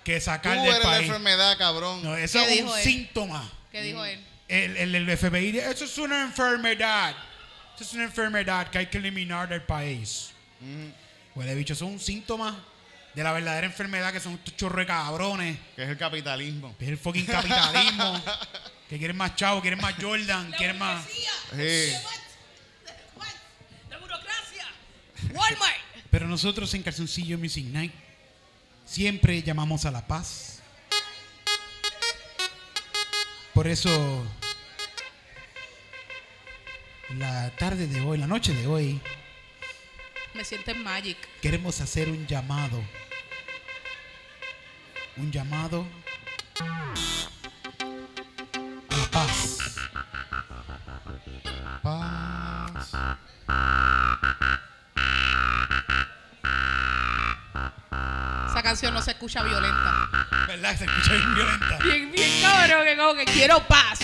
[0.04, 2.02] que Tú sacar del eres la enfermedad, cabrón.
[2.04, 2.84] No, eso ¿Qué es un dijo él?
[2.84, 3.52] síntoma.
[3.72, 4.20] ¿Qué dijo él?
[4.48, 7.16] El, el, el FBI dice, eso es una enfermedad.
[7.76, 10.32] Eso es una enfermedad que hay que eliminar del país.
[11.36, 12.58] Huele bicho, eso es un síntoma
[13.14, 15.58] de la verdadera enfermedad que son estos chorros de cabrones.
[15.76, 16.76] Que es el capitalismo.
[16.78, 18.22] Que es el fucking capitalismo.
[18.90, 21.06] que quieren más chavo, quieren más Jordan, quieren más...
[21.56, 21.94] Sí.
[23.90, 24.66] La burocracia.
[25.34, 25.78] Walmart.
[26.10, 27.94] Pero nosotros en Calzoncillo Music Night
[28.86, 30.62] siempre llamamos a la paz.
[33.54, 34.26] Por eso,
[37.18, 39.02] la tarde de hoy, la noche de hoy,
[40.34, 41.18] Me siento en Magic.
[41.42, 42.82] queremos hacer un llamado.
[45.18, 45.86] Un llamado
[48.90, 49.58] a la paz.
[51.82, 52.92] Paz.
[58.50, 60.10] Esa canción no se escucha violenta.
[60.48, 60.78] ¿Verdad?
[60.78, 61.78] Se escucha bien violenta.
[61.84, 64.00] Bien, bien cabrón, que como que quiero paz.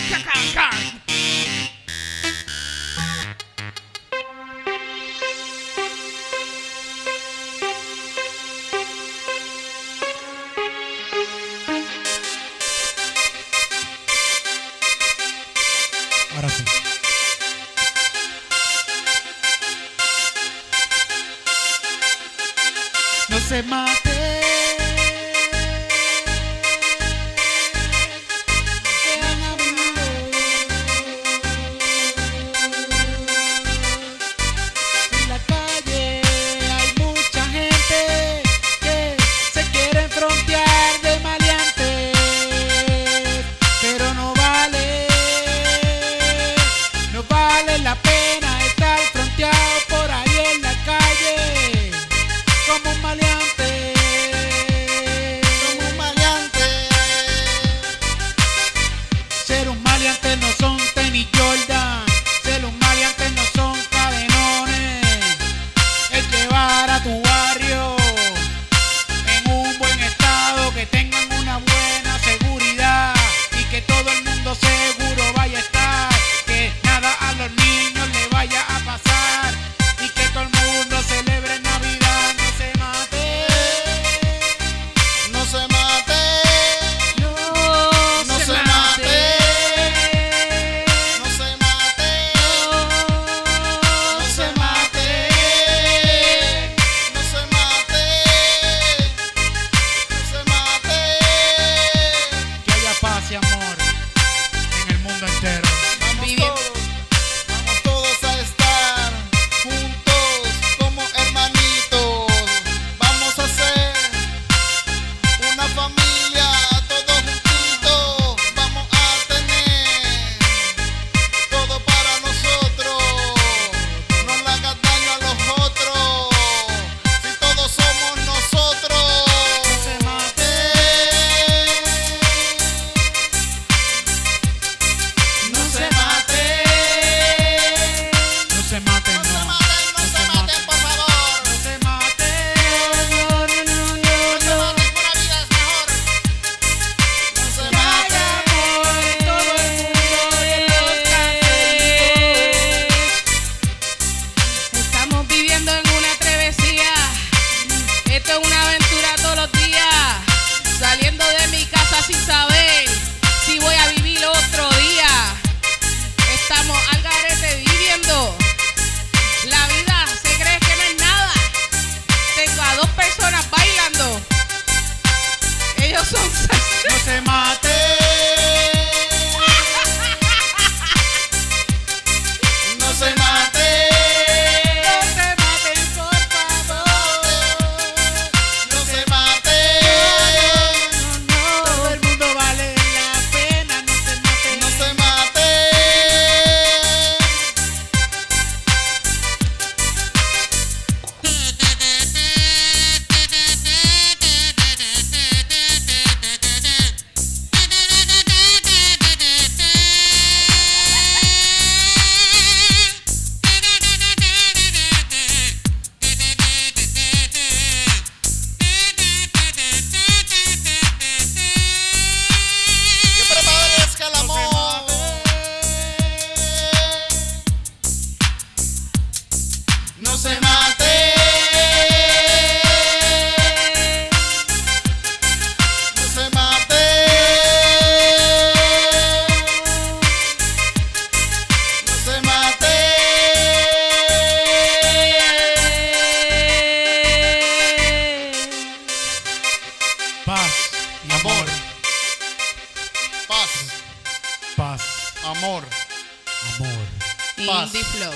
[257.44, 257.66] Paz.
[257.74, 258.12] Indie Flow.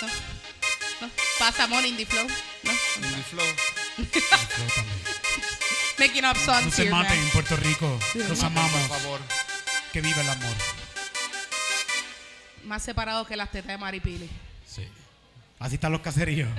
[0.00, 0.08] No,
[1.06, 1.10] no.
[1.38, 2.26] Pasa amor Indie Flow.
[2.62, 2.72] No.
[3.16, 3.46] Mi flow.
[3.98, 4.04] Yo
[4.74, 5.04] también.
[5.98, 7.26] Making up songs No se here, maten man.
[7.26, 7.98] en Puerto Rico.
[8.14, 8.80] Los amamos.
[8.88, 9.20] Por favor.
[9.92, 10.54] Que viva el amor.
[12.64, 14.28] Más separados que las tetas de Maripili.
[14.66, 14.88] Sí.
[15.58, 16.48] Así están los caseríos.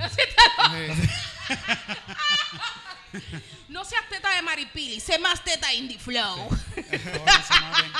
[3.68, 6.48] No seas teta de Maripili, sé más teta Indie Flow.
[6.50, 7.92] No se maten.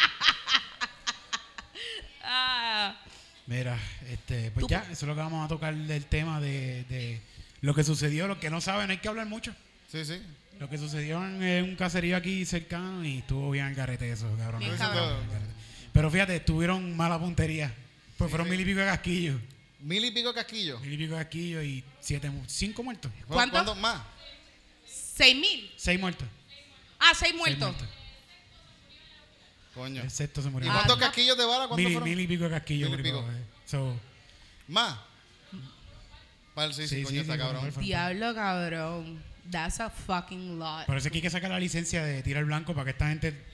[2.23, 2.95] Ah,
[3.47, 3.79] Mira,
[4.09, 7.21] este, pues Tú- ya, eso es lo que vamos a tocar del tema de, de
[7.61, 8.27] lo que sucedió.
[8.27, 9.55] Los que no saben, hay que hablar mucho.
[9.91, 10.21] Sí, sí.
[10.59, 14.27] Lo que sucedió en, en un caserío aquí cercano y estuvo bien al garete eso,
[14.39, 14.61] cabrón.
[14.61, 15.19] Bien cabrón.
[15.93, 17.73] Pero fíjate, tuvieron mala puntería.
[18.19, 19.41] Pues fueron mil y pico de casquillos.
[19.81, 20.81] Mil y pico casquillos.
[20.81, 23.13] Mil y pico de casquillos y siete, cinco muertos.
[23.29, 23.53] ¿Cuánto?
[23.53, 24.01] ¿Cuánto más?
[24.87, 25.71] seis mil.
[25.77, 26.27] Seis muertos.
[26.99, 27.75] Ah, seis Seis muertos.
[29.77, 30.03] Coño.
[30.03, 30.73] El sexto se ¿Y murió.
[30.73, 31.69] cuántos Ah, casquillos de bala?
[31.69, 32.09] ¿Cuántos Mil, y- fueron?
[32.09, 32.91] mil y pico de casquillos.
[32.91, 33.21] Mil y pico.
[33.21, 33.45] eh.
[33.67, 33.95] So,
[34.69, 34.97] Más.
[36.55, 37.73] Vale, sí, sí, Sí, coño, sí, está sí, cabrón.
[37.81, 39.23] Diablo, cabrón.
[39.51, 40.87] That's a fucking lot.
[40.87, 43.09] Por eso es que hay que sacar la licencia de tirar blanco para que esta
[43.09, 43.45] gente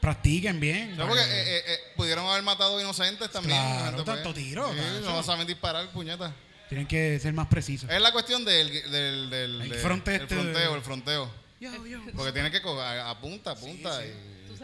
[0.00, 0.90] practiquen bien.
[0.92, 3.58] No, para porque que- eh, eh, eh, pudieron haber matado inocentes también.
[3.60, 4.06] Claro, pues.
[4.06, 6.32] tanto tiro, Sí, no saben disparar, puñeta.
[6.68, 7.90] Tienen que ser más precisos.
[7.90, 11.30] Es la cuestión del, del, del, El del- fronte el este fronteo, de- el fronteo.
[11.60, 11.98] Yo, yo.
[12.16, 14.00] Porque tienen que coger a, a punta, a punta.
[14.00, 14.08] sí.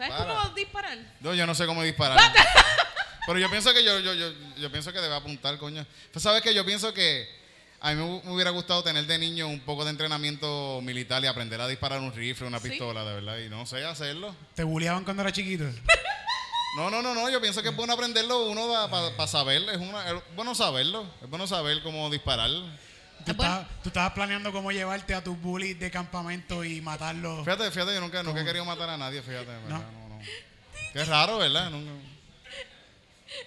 [0.07, 0.43] Y ¿Tú sabes dispara.
[0.43, 0.97] cómo disparar?
[1.21, 2.19] No, yo no sé cómo disparar.
[3.27, 5.85] Pero yo pienso que yo, yo, yo, yo pienso que debe apuntar, coño.
[6.11, 7.27] Pues sabes que yo pienso que
[7.79, 11.23] a mí me, hu- me hubiera gustado tener de niño un poco de entrenamiento militar
[11.23, 12.69] y aprender a disparar un rifle, una ¿Sí?
[12.69, 13.37] pistola, de verdad.
[13.37, 14.35] Y no sé hacerlo.
[14.55, 15.65] ¿Te bulleaban cuando era chiquito?
[16.77, 17.29] No, no, no, no.
[17.29, 19.61] Yo pienso que es bueno aprenderlo uno para saber.
[19.73, 21.05] Es, una, es bueno saberlo.
[21.21, 22.49] Es bueno saber cómo disparar.
[23.25, 23.51] ¿Tú, Ah, bueno.
[23.53, 27.43] estabas, tú estabas planeando cómo llevarte a tus bullies de campamento y matarlos.
[27.45, 29.69] Fíjate, fíjate, yo nunca, nunca he querido matar a nadie, fíjate, ¿verdad?
[29.69, 30.19] No, no.
[30.93, 31.69] Qué raro, ¿verdad?
[31.69, 31.91] Nunca-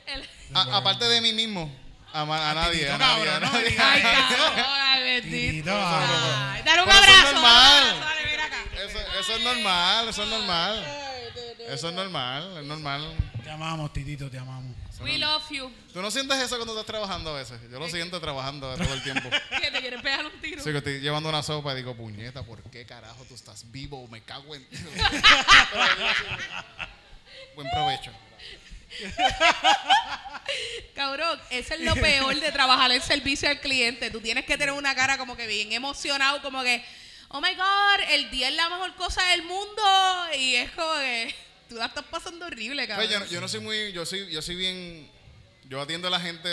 [0.07, 1.71] El- A- aparte de mí mismo.
[2.13, 3.77] A, ma- a nadie, a nadie, a cabrón, no nadie.
[3.79, 4.09] Ay, eso.
[4.45, 5.71] cabrón, ay, bendito.
[5.71, 6.03] Dale
[6.55, 9.21] un Pero eso es abrazo.
[9.21, 11.04] eso es normal, eso es normal.
[11.75, 13.05] Eso es normal, es normal.
[13.43, 14.77] Te amamos, Titito, te amamos.
[15.01, 15.73] We love you.
[15.93, 17.61] ¿Tú no sientes eso cuando estás trabajando a veces?
[17.69, 19.29] Yo lo siento trabajando todo el tiempo.
[19.61, 20.63] ¿Qué te quieres pegar un tiro?
[20.63, 24.07] Sí, que estoy llevando una sopa y digo, puñeta, ¿por qué carajo tú estás vivo?
[24.07, 24.65] Me cago en...
[27.57, 28.13] Buen provecho.
[30.95, 34.13] Cabrón, eso es lo peor de trabajar en servicio al cliente.
[34.13, 36.85] Tú tienes que tener una cara como que bien emocionado, como que,
[37.31, 39.83] oh my God, el día es la mejor cosa del mundo.
[40.39, 43.07] Y es como que tú la estás pasando horrible, cabrón.
[43.07, 45.09] Pues yo, no- yo no soy muy, yo soy, yo soy bien,
[45.69, 46.49] yo atiendo a la gente,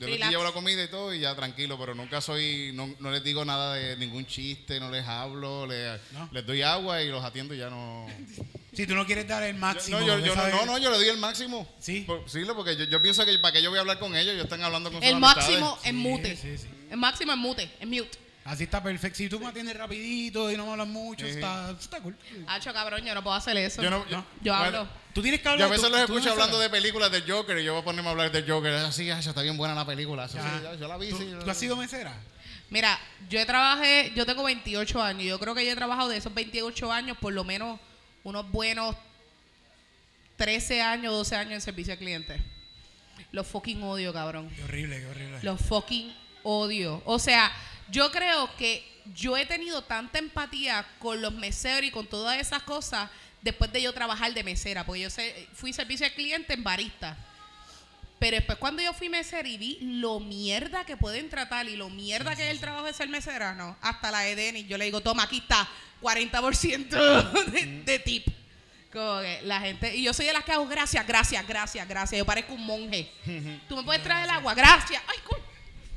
[0.00, 0.30] yo les Relax.
[0.30, 3.44] llevo la comida y todo y ya tranquilo, pero nunca soy, no, no les digo
[3.44, 6.28] nada de ningún chiste, no les hablo, les, ¿No?
[6.32, 8.06] les doy agua y los atiendo y ya no.
[8.72, 10.00] Si tú no quieres dar el máximo.
[10.00, 11.68] no, yo, de yo no, saber- no, no, yo le doy el máximo.
[11.78, 12.00] Sí.
[12.00, 14.32] Por- sí, porque yo, yo pienso que para que yo voy a hablar con ellos,
[14.34, 15.60] ellos están hablando con sus el amistades.
[15.60, 16.36] máximo en Sí, mute.
[16.36, 16.66] sí, sí.
[16.90, 18.18] El máximo en mute, en mute.
[18.44, 19.16] Así está perfecto.
[19.16, 21.32] Si tú me atiendes rapidito y no me hablas mucho, Sí.
[21.32, 22.14] está, está cool.
[22.46, 23.82] Hacho, cabrón, yo no puedo hacer eso.
[23.82, 24.26] Yo no, No.
[24.42, 24.88] Yo bueno, hablo.
[25.14, 25.68] Tú tienes que Yo hablar.
[25.68, 26.70] a veces tú- los escucho no hablando sabes.
[26.70, 28.72] de películas del Joker y yo voy a ponerme a hablar del Joker.
[28.74, 30.26] Así, ah, está bien buena la película.
[30.26, 31.08] Eso sí, yo la vi.
[31.08, 32.12] ¿Tú, sí, tú has sido mesera?
[32.68, 32.98] Mira,
[33.30, 35.22] yo he trabajé, yo tengo 28 años.
[35.24, 37.78] Yo creo que yo he trabajado de esos 28 años por lo menos
[38.24, 38.94] unos buenos
[40.36, 42.42] 13 años, 12 años en servicio al cliente.
[43.32, 44.50] Los fucking odio, cabrón.
[44.50, 45.38] Qué horrible, qué horrible.
[45.42, 47.02] Los fucking odio.
[47.04, 47.52] O sea,
[47.90, 52.62] yo creo que yo he tenido tanta empatía con los meseros y con todas esas
[52.62, 53.10] cosas
[53.42, 57.16] después de yo trabajar de mesera, porque yo sé- fui servicio al cliente en barista.
[58.18, 61.90] Pero después cuando yo fui mesera y vi lo mierda que pueden tratar y lo
[61.90, 64.86] mierda que es el trabajo de ser mesera, no, hasta la Eden y yo le
[64.86, 65.68] digo, toma, aquí está,
[66.00, 68.26] 40% de, de tip.
[68.90, 72.16] Como que la gente, y yo soy de las que hago gracias, gracias, gracias, gracias.
[72.18, 73.10] Yo parezco un monje.
[73.68, 74.54] ¿Tú me puedes traer el agua?
[74.54, 75.02] Gracias.
[75.06, 75.44] Ay, coño.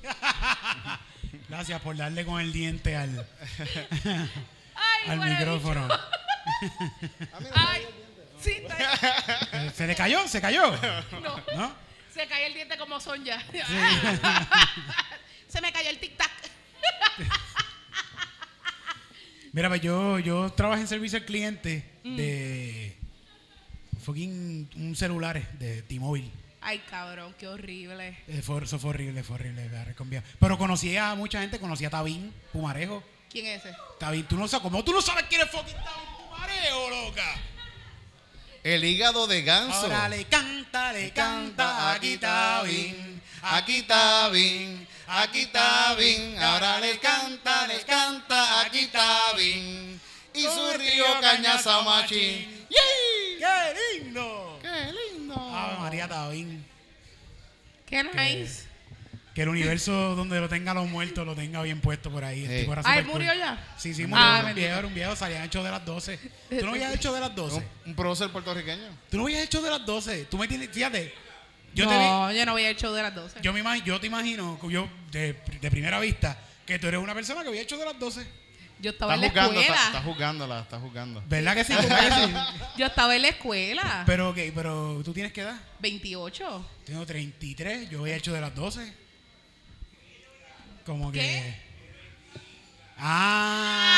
[1.50, 3.20] Gracias por darle con el diente al,
[4.76, 5.88] Ay, al micrófono.
[5.88, 6.00] bicho.
[7.56, 7.82] Ay,
[8.42, 8.86] sí, está ahí.
[9.68, 10.28] Eh, ¿Se le cayó?
[10.28, 10.72] ¿Se cayó?
[11.22, 11.76] No, ¿No?
[12.14, 13.42] se cayó el diente como son ya.
[15.48, 16.30] se me cayó el tic-tac.
[19.54, 22.96] Mira, pues yo, yo trabajé en servicio al cliente de
[24.04, 26.30] fucking un celular de T-Mobile.
[26.70, 28.18] Ay, cabrón, qué horrible.
[28.28, 29.72] Eh, fue- Eso fue horrible, fue horrible.
[30.38, 33.02] Pero conocí a mucha gente, conocí a Tabín Pumarejo.
[33.30, 33.74] ¿Quién es ese?
[33.98, 37.36] Tabín, tú no sabes, ¿cómo tú no sabes quién es fucking Tabín Pumarejo, loca?
[38.66, 39.78] El hígado de ganso.
[39.78, 46.38] Ahora le canta, le canta, aquí está bien, aquí está bien, aquí está bien.
[46.44, 50.02] Ahora le canta, le canta, aquí está bien.
[50.34, 52.68] Y su río cañaza machín.
[52.70, 53.40] ¡Yay!
[53.40, 54.47] ¡Qué lindo!
[55.80, 56.66] María Tabín.
[57.86, 58.66] Qué nice.
[59.34, 62.48] Que el universo donde lo tenga los muertos lo tenga bien puesto por ahí.
[62.48, 62.60] Sí.
[62.62, 63.40] tipo era Ay, super ¿murió cool.
[63.40, 63.76] ya?
[63.78, 64.26] Sí, sí, murió.
[64.26, 64.66] Ah, era un bendito.
[64.66, 66.20] viejo, era un viejo, salían hechos de las 12.
[66.60, 67.56] ¿Tú no habías hecho de las 12?
[67.58, 68.84] Un, un prócer puertorriqueño.
[69.12, 70.26] ¿Tú no habías hecho de las 12?
[70.26, 71.14] Tú me tienes, fíjate,
[71.76, 73.40] yo te vi, no, yo no voy a hecho de las 12.
[73.44, 76.36] yo, me imag- yo te imagino, yo de, de primera vista,
[76.66, 78.26] que tú eres una persona que había hecho de las 12.
[78.80, 79.98] Yo estaba Está en la jugando, está, escuela.
[79.98, 81.24] está jugándola, está jugando.
[81.28, 81.74] ¿Verdad que sí?
[81.74, 82.34] ¿Verdad que sí?
[82.78, 84.04] Yo estaba en la escuela.
[84.06, 85.60] Pero, ok, pero ¿tú tienes qué edad?
[85.80, 86.66] 28.
[86.86, 88.94] Tengo 33, yo había hecho de las 12.
[90.86, 91.66] Como que...
[93.00, 93.94] Ah,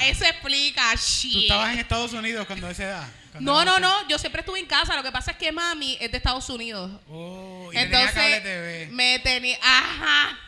[0.00, 1.42] Ah, eso explica Tú shit.
[1.42, 3.08] estabas en Estados Unidos cuando a esa edad.
[3.32, 4.08] Cuando No, no, no.
[4.08, 4.96] Yo siempre estuve en casa.
[4.96, 6.90] Lo que pasa es que mami es de Estados Unidos.
[7.08, 8.88] Oh, y tenía cable Entonces, TV.
[8.92, 9.58] me tenía.
[9.62, 10.38] Ajá.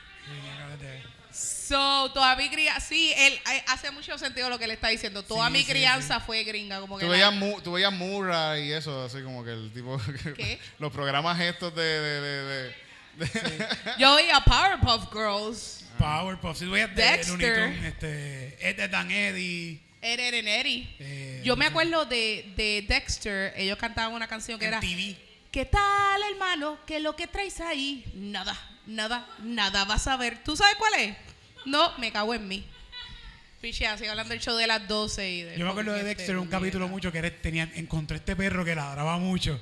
[1.70, 5.22] So, toda mi crianza, sí, él eh, hace mucho sentido lo que le está diciendo.
[5.22, 7.92] Toda Sí, mi sí, crianza fue gringa, como que Tú la- veías, Mu- tú veías
[7.92, 9.96] Murray y eso, así como que el tipo.
[10.36, 10.58] ¿Qué?
[10.80, 11.82] Los programas estos de.
[11.82, 12.74] de, de, de-
[13.18, 13.68] de-
[13.98, 16.58] yo veía Powerpuff Girls, Powerpuff.
[16.58, 17.68] Si tú veías de Dexter.
[17.84, 19.80] Este, Ed, Ed and Eddie.
[20.02, 20.96] Ed, Ed and Eddie.
[20.98, 25.16] Eh, yo me acuerdo de, de Dexter, ellos cantaban una canción que era TV.
[25.52, 26.78] ¿Qué tal, hermano?
[26.84, 28.04] ¿Qué es lo que traes ahí?
[28.14, 28.56] Nada,
[28.86, 30.42] nada, nada vas a ver.
[30.42, 31.16] ¿Tú sabes cuál es?
[31.64, 32.66] No, me cago en mí.
[33.60, 36.08] Piche, así hablando del show de las 12 y de Yo me acuerdo de este,
[36.14, 39.60] Dexter, un capítulo mucho que era, tenía, encontré este perro que ladraba mucho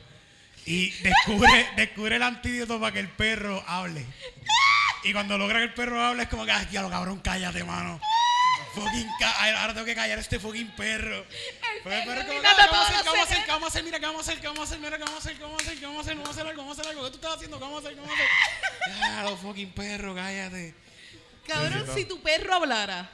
[0.64, 4.04] y descubre, descubre el antídoto para que el perro hable.
[5.02, 8.00] Y cuando logra que el perro hable es como que, ay, lo cabrón, cállate, mano.
[8.74, 11.24] Fucking ca- ahora tengo que callar a este fucking perro.
[11.82, 13.02] Porque el perro como, "Ah, ¿qué vamos a hacer?
[13.02, 13.44] ¿Qué vamos a hacer?
[13.44, 13.84] ¿Qué vamos a hacer?
[13.84, 14.38] Mira, ¿qué vamos a hacer?
[14.40, 14.78] ¿Qué vamos a hacer?
[14.78, 15.36] Mira, ¿qué vamos a hacer?
[15.36, 15.78] ¿Qué vamos a hacer?
[15.78, 16.14] ¿Qué vamos a hacer?
[16.14, 16.52] ¿Qué vamos a hacer?
[16.54, 17.04] ¿Qué vamos a hacer algo?
[17.04, 17.58] ¿Qué tú estás haciendo?
[17.58, 17.94] ¿Qué vamos a hacer?
[17.94, 19.24] ¿Qué vamos a hacer?
[19.30, 20.74] Lo fucking perro, cállate.
[21.48, 23.10] Cabrón, si tu perro hablara,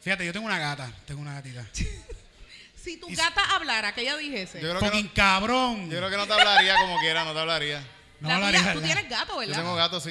[0.00, 1.66] Fíjate, yo tengo una gata, tengo una gatita.
[2.82, 4.60] si tu Y- gata hablara, que ella dijese.
[4.60, 5.90] yo, creo que Fucking no, cabrón.
[5.90, 7.82] yo creo que no te hablaría como quiera, no te hablaría.
[8.20, 8.94] No La hablaría, tuya- tú ¿verdad?
[8.94, 9.56] tienes gato, Yo ¿verdad?
[9.56, 10.10] tengo gato, sí.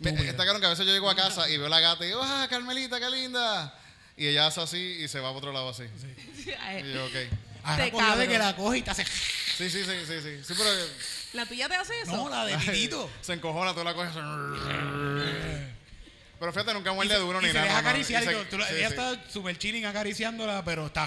[0.00, 0.30] Me- Estúpido.
[0.30, 2.20] Está claro que a veces yo llego a casa y veo la gata y digo,
[2.22, 3.74] ¡ah, Carmelita, qué linda!
[4.16, 5.84] Y ella hace así y se va para otro lado así.
[6.44, 7.12] Y yo, ok.
[7.62, 8.28] Ahora Te cogió de cabrón.
[8.28, 9.04] que la coge y te hace.
[9.04, 10.40] Sí, sí, sí, sí, sí.
[10.46, 10.70] Sí, pero.
[11.34, 12.12] ¿La tuya te hace eso?
[12.16, 13.10] No, la de Titito.
[13.20, 14.14] Se encojona, tú la coges.
[16.40, 17.66] Pero fíjate, nunca muerde duro y ni se nada.
[17.66, 18.22] deja acariciar.
[18.22, 18.44] Y se-.
[18.46, 18.94] Tú la- sí, ella sí.
[18.94, 21.06] está súper chilling acariciándola, pero está.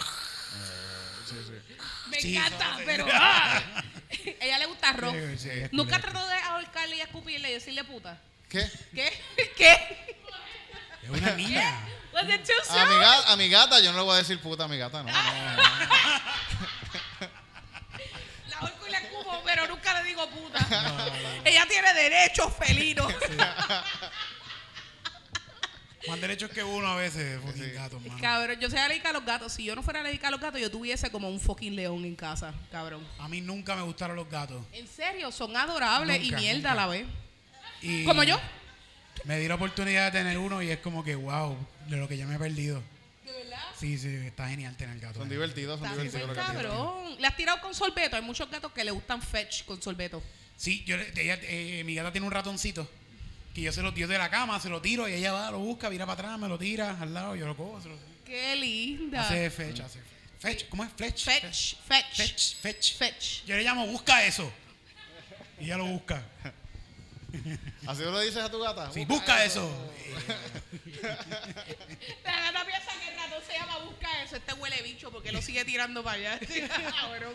[2.07, 2.84] Me Sí, encanta, sí.
[2.86, 3.07] pero.
[3.11, 3.61] ¡ah!
[4.39, 4.93] ella le gusta.
[4.93, 8.21] Sí, sí, es Nunca trató de ahorcarle y escupirle y decirle puta.
[8.47, 8.69] ¿Qué?
[8.93, 9.11] ¿Qué?
[9.57, 9.73] ¿Qué?
[11.01, 11.79] Es una niña.
[12.13, 14.67] Was it too A mi, a gata, yo no le voy a decir puta a
[14.67, 15.11] mi gata, no.
[15.11, 15.63] no, no, no.
[18.49, 20.59] La ahorco y la escupo, pero nunca le digo puta.
[21.43, 23.11] Ella tiene derechos felinos.
[26.08, 27.72] Más derechos que uno a veces, fucking Sí.
[27.72, 28.18] gato, mano.
[28.22, 29.54] Cabrón, yo soy alérgica a los gatos.
[29.54, 32.16] Si yo no fuera alérgica a los gatos, yo tuviese como un fucking león en
[32.16, 33.08] casa, cabrón.
[33.20, 34.66] A mí nunca me gustaron los gatos.
[34.74, 36.72] En serio, son adorables Nunca, y mierda nunca.
[36.72, 37.06] a la vez.
[37.82, 38.39] Y Como yo.
[39.26, 41.56] Me di la oportunidad de tener uno y es como que, wow,
[41.88, 42.82] de lo que ya me he perdido.
[43.24, 43.60] ¿De verdad?
[43.80, 45.18] Sí, sí, está genial tener gatos.
[45.20, 46.64] Son divertidos, son Está divertidos los gatitos.
[46.64, 47.16] cabrón.
[47.22, 48.18] Le has tirado con sorbeto.
[48.18, 50.22] Hay muchos gatos que le gustan fetch con sorbeto.
[50.58, 52.89] Sí, yo, le- ella, eh, mi gata tiene un ratoncito
[53.54, 55.60] que yo se lo tiro de la cama, se lo tiro y ella va, lo
[55.60, 57.95] busca, vira para atrás, me lo tira al lado, yo lo cojo, se lo
[58.26, 59.22] Qué linda.
[59.22, 59.99] hace fetch, hace
[60.39, 60.68] fetch.
[60.70, 60.91] ¿Cómo es?
[60.95, 61.24] Fetch.
[61.24, 62.93] Fetch, fetch, Fetch, fetch.
[62.97, 63.45] fetch.
[63.45, 64.51] Yo le llamo, busca eso.
[65.60, 66.24] Y ella lo busca.
[67.88, 68.91] ¿Así lo dices a tu gata?
[68.91, 69.70] Sí, busca eso.
[72.24, 74.36] La gata piensa que el ratón se llama busca eso.
[74.36, 76.39] Este huele bicho porque lo sigue tirando para allá.
[77.01, 77.34] Cabrón.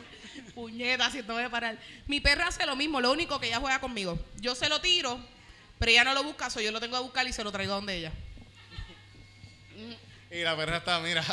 [0.54, 1.78] Puñeta, haciéndome parar.
[2.06, 4.18] Mi perra hace lo mismo, lo único que ella juega conmigo.
[4.36, 5.18] Yo se lo tiro,
[5.78, 7.72] pero ella no lo busca, so yo lo tengo que buscar y se lo traigo
[7.72, 8.12] a donde ella.
[10.30, 11.24] Y la perra está, mira.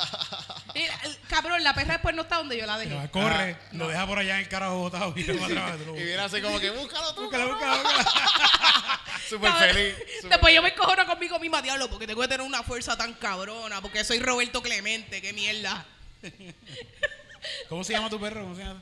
[0.74, 3.10] Mira, el- cabrón, la perra después no está donde yo la Pero dejé.
[3.12, 5.76] corre, lo deja por allá en el carajo botado y va atrás.
[5.89, 7.24] y viene así como que búscalo tú.
[7.24, 7.84] Búscala, búscala.
[9.30, 9.96] Súper feliz.
[10.30, 13.82] Después yo me encojono conmigo misma, diablo, porque tengo que tener una fuerza tan cabrona,
[13.82, 15.86] porque soy Roberto Clemente, qué mierda.
[17.70, 18.43] ¿Cómo se llama tu perro?
[18.43, 18.82] ¿Cómo se llama?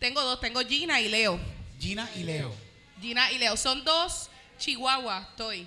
[0.00, 1.38] Tengo dos, tengo Gina y Leo.
[1.78, 2.52] Gina y Leo.
[3.00, 3.56] Gina y Leo.
[3.56, 4.28] Son dos
[4.58, 5.66] chihuahuas, estoy.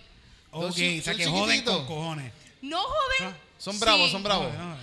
[0.52, 2.32] Ok, o sea son que joden con cojones.
[2.62, 3.34] No joden.
[3.34, 4.12] Ah, Son bravos, Sí.
[4.12, 4.54] son bravos.
[4.54, 4.78] No, no,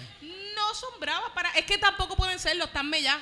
[0.57, 1.51] No son bravas para.
[1.51, 3.17] Es que tampoco pueden serlo, están mellas.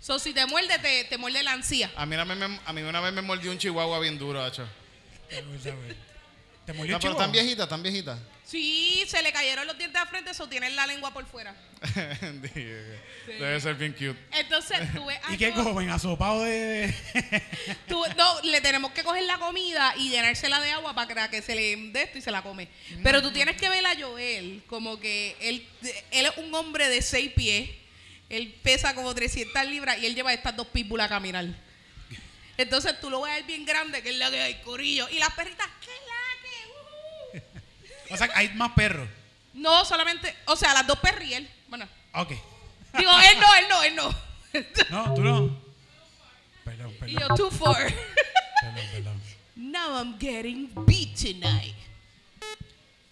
[0.00, 1.90] So, si te muerde, te, te muerde la ansía.
[1.96, 4.42] A mí, una vez me, a mí una vez me mordió un chihuahua bien duro,
[4.42, 4.66] hacho.
[5.30, 7.16] ¿Te murió No, el pero chivo?
[7.16, 8.18] tan viejita, tan viejita.
[8.44, 11.56] Sí, se le cayeron los dientes de frente, eso tienen la lengua por fuera.
[13.26, 14.16] Debe ser bien cute.
[14.32, 15.18] Entonces, tú ves.
[15.30, 15.88] ¿Y qué comen?
[15.88, 16.94] ¿Asopado de...?
[17.88, 21.54] tú- no, le tenemos que coger la comida y llenársela de agua para que se
[21.54, 22.68] le dé esto y se la come.
[23.02, 25.66] Pero tú tienes que ver a Joel como que él,
[26.10, 27.70] él es un hombre de seis pies.
[28.28, 31.46] Él pesa como 300 libras y él lleva estas dos pitbull a caminar.
[32.56, 35.08] Entonces tú lo ves a él bien grande, que es la que hay, corillo.
[35.10, 35.90] Y las perritas, ¿qué.
[38.14, 39.08] O sea, hay más perros.
[39.52, 41.48] No, solamente, o sea, las dos perras y él.
[41.68, 42.30] Bueno, Ok.
[42.98, 44.14] digo, él no, él no, él no.
[44.90, 45.58] No, tú no.
[46.64, 47.36] Perdón, y yo, perdón.
[47.36, 47.76] two, four.
[47.76, 49.22] Perdón, perdón.
[49.56, 51.74] Now I'm getting beat tonight.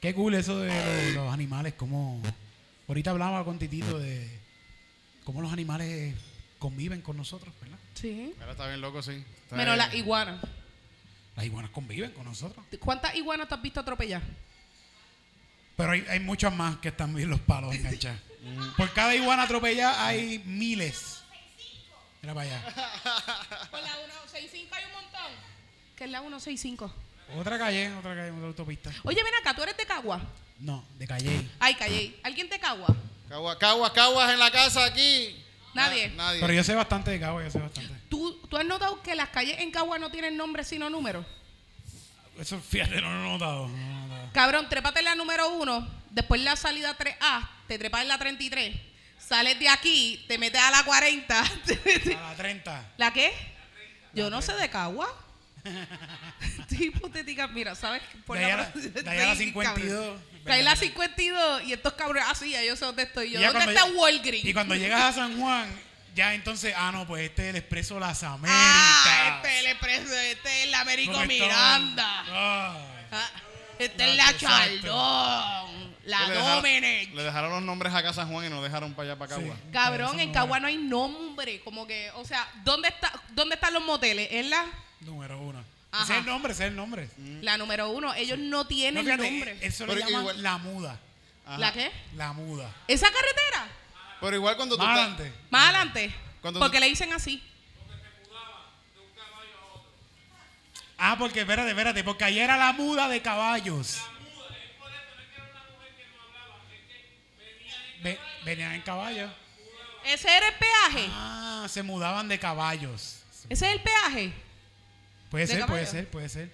[0.00, 0.68] Qué cool eso de
[1.14, 2.20] los, los animales, como...
[2.88, 4.28] Ahorita hablaba con Titito de
[5.24, 6.14] cómo los animales
[6.58, 7.78] conviven con nosotros, ¿verdad?
[7.94, 8.34] Sí.
[8.40, 9.24] Ahora está bien loco, sí.
[9.44, 9.86] Está Menos bien.
[9.86, 10.40] las iguanas.
[11.36, 12.64] Las iguanas conviven con nosotros.
[12.80, 14.22] ¿Cuántas iguanas te has visto atropellar?
[15.76, 18.20] Pero hay, hay muchas más que están bien los palos enganchados.
[18.76, 21.22] Por cada iguana atropellada hay miles.
[22.20, 22.62] Mira para allá.
[23.70, 25.32] Por la 165 hay un montón.
[25.96, 26.92] ¿Qué es la 165?
[27.36, 28.90] Otra calle, otra calle, otra autopista.
[29.04, 30.20] Oye, ven acá, ¿tú eres de Cagua?
[30.58, 31.48] No, de calle.
[31.58, 32.14] Ay, Calle.
[32.22, 32.94] ¿Alguien de Cagua?
[33.28, 35.42] Caguas, caguas, caguas en la casa aquí.
[35.74, 36.10] Nadie.
[36.10, 36.40] Na- nadie.
[36.40, 37.92] Pero yo sé bastante de Cagua, yo sé bastante.
[38.08, 41.24] ¿Tú, ¿Tú has notado que las calles en Cagua no tienen nombre sino números?
[42.38, 43.68] Eso, fíjate, no lo he notado.
[43.68, 44.30] no.
[44.32, 48.74] Cabrón, trépate en la número uno, después la salida 3A, te trepas en la 33,
[49.18, 51.44] sales de aquí, te metes a la 40.
[51.66, 52.92] te metes- A la 30.
[52.96, 53.30] ¿La qué?
[54.14, 55.08] Yo no sé de Cagua.
[56.60, 58.02] Estoy hipotética, mira, ¿sabes?
[58.28, 58.66] De la-
[59.02, 60.20] de ahí a la 52.
[60.44, 63.40] De ahí a la 52 y estos cabrones, ah, sí, yo sé dónde estoy yo.
[63.52, 64.44] ¿Dónde está Walgreens?
[64.44, 65.68] Y cuando llegas a San Juan,
[66.14, 68.54] ya entonces, ah, no, pues este es el Expreso Las Américas.
[68.56, 72.24] Ah, este es el expreso, este es el Américo Porque Miranda.
[72.28, 72.76] Ah.
[73.10, 73.30] Ah,
[73.78, 74.86] este es la Exacto.
[74.86, 75.92] Chaldón.
[76.04, 77.14] La le dejaron-.
[77.14, 79.54] Le dejaron los nombres acá a San Juan y nos dejaron para allá, para Cagua.
[79.54, 79.62] Sí.
[79.72, 80.62] Cabrón, en no Cagua es.
[80.62, 81.60] no hay nombre.
[81.60, 84.28] Como que, o sea, ¿dónde, está, ¿dónde están los moteles?
[84.32, 84.64] En la,
[85.00, 85.64] Número uno.
[85.92, 86.04] Ajá.
[86.04, 87.08] Ese es el nombre, ese es el nombre.
[87.42, 88.14] la número uno.
[88.14, 89.58] Ellos no tienen No, fíjate, nombre.
[89.60, 90.98] Eso le llaman igual- la muda.
[91.46, 91.58] Ajá.
[91.58, 91.90] ¿La qué?
[92.16, 92.70] La muda.
[92.88, 93.66] ¿Esa carretera?
[94.22, 95.32] Pero igual cuando tú Más adelante.
[95.50, 96.14] Más adelante.
[96.40, 97.42] Porque tú- le dicen así.
[100.96, 103.98] Ah, porque espérate, espérate, porque ahí era la muda de caballos.
[108.02, 109.30] Ve- venían en caballos.
[110.04, 111.06] ¿Ese era el peaje?
[111.12, 113.22] Ah, se mudaban de caballos.
[113.48, 114.32] ¿Ese es el peaje?
[115.30, 115.90] Puede ¿De ser, puede caballo?
[115.90, 116.52] ser, puede ser.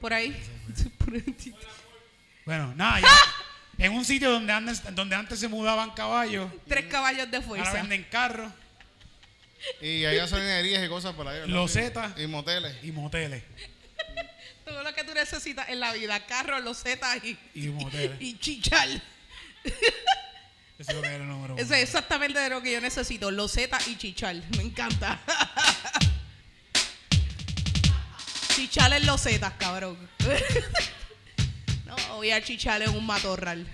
[0.00, 0.32] Por ahí.
[0.98, 1.54] Por ahí.
[2.44, 3.08] Bueno, nada, ya.
[3.80, 7.72] En un sitio donde antes, donde antes se mudaban caballos, Tres caballos de ahora fuerza.
[7.72, 8.52] venden carros
[9.80, 11.40] Y hay gasolinerías y cosas por ahí.
[11.40, 11.54] ¿verdad?
[11.54, 12.12] Losetas.
[12.18, 12.76] Y moteles.
[12.82, 13.42] y moteles.
[14.66, 16.24] Todo lo que tú necesitas en la vida.
[16.26, 18.20] Carros, losetas y, Y moteles.
[18.20, 19.02] y chichal.
[20.78, 21.62] Eso es lo que era el número uno.
[21.62, 23.30] Eso es exactamente de lo que yo necesito.
[23.30, 24.44] Loseta y chichal.
[24.56, 25.20] Me encanta.
[28.54, 29.96] chichal en losetas, cabrón.
[31.90, 33.66] No, voy a chichar en un matorral.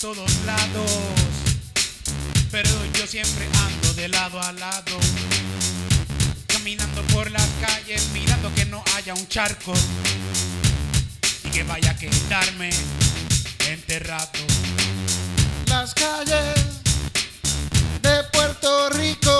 [0.00, 0.90] Todos lados.
[2.50, 4.98] Pero yo siempre ando de lado a lado.
[6.46, 9.74] Caminando por las calles, mirando que no haya un charco.
[11.44, 12.70] Y que vaya a quedarme
[13.68, 14.30] enterrado.
[15.66, 16.54] Las calles
[18.00, 19.39] de Puerto Rico.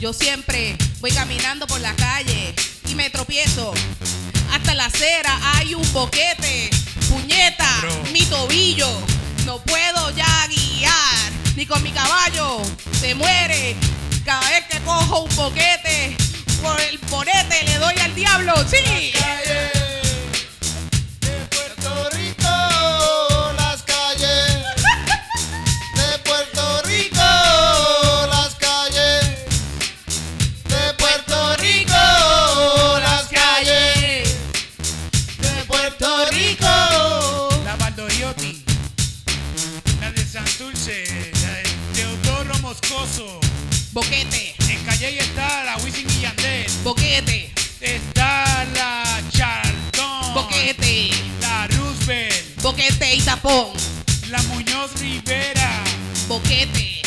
[0.00, 2.54] Yo siempre voy caminando por la calle
[2.88, 3.72] y me tropiezo.
[4.52, 6.70] Hasta la acera hay un boquete.
[7.08, 8.02] Puñeta, Bro.
[8.12, 8.90] mi tobillo.
[9.46, 11.32] No puedo ya guiar.
[11.56, 12.60] Ni con mi caballo.
[13.00, 13.74] Se muere.
[14.24, 16.16] Cada vez que cojo un boquete.
[16.62, 18.54] Por el bonete le doy al diablo.
[18.68, 19.12] Sí.
[19.12, 19.72] calles
[21.20, 22.10] de Puerto
[43.92, 44.54] Boquete.
[44.68, 46.66] En Calle está la Wisin y Yandel.
[46.82, 47.50] Boquete.
[47.80, 50.34] Está la Chardón.
[50.34, 51.10] Boquete.
[51.40, 52.62] La Roosevelt.
[52.62, 53.68] Boquete y tapón.
[54.30, 55.84] La Muñoz Rivera.
[56.28, 57.02] Boquete.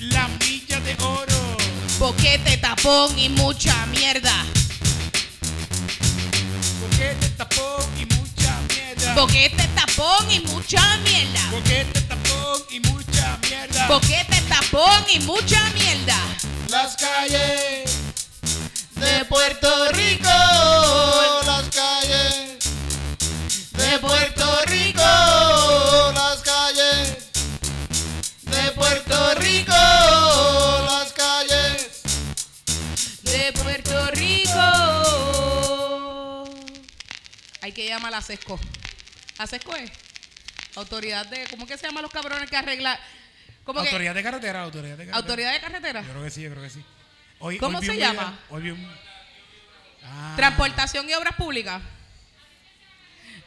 [0.00, 1.56] las millas de oro.
[1.98, 4.44] Boquete, tapón y mucha mierda.
[6.80, 9.14] Boquete, tapón y mucha mierda.
[9.14, 11.50] Boquete, tapón y mucha mierda.
[11.50, 13.86] Boquete, tapón y mucha mierda.
[13.88, 16.16] Boquete, tapón y mucha mierda.
[16.68, 17.84] Las calles
[18.96, 20.28] De Puerto Rico,
[21.46, 22.58] las calles.
[23.72, 25.02] De Puerto Rico,
[26.14, 27.30] las calles.
[28.42, 32.02] De Puerto Rico, las calles.
[33.22, 34.60] De Puerto Rico.
[37.60, 38.58] Hay que llamar a Sesco.
[39.38, 39.90] ¿A Sesco es?
[40.76, 41.46] Autoridad de.
[41.48, 42.98] ¿Cómo que se llaman los cabrones que arreglan?
[43.66, 45.16] Autoridad de carretera, autoridad de carretera.
[45.16, 46.02] Autoridad de carretera.
[46.02, 46.84] Yo creo que sí, yo creo que sí.
[47.40, 48.38] Hoy, ¿Cómo hoy se llama?
[48.50, 48.96] hoy un...
[50.04, 50.34] Ah.
[50.36, 51.82] Transportación y obras públicas.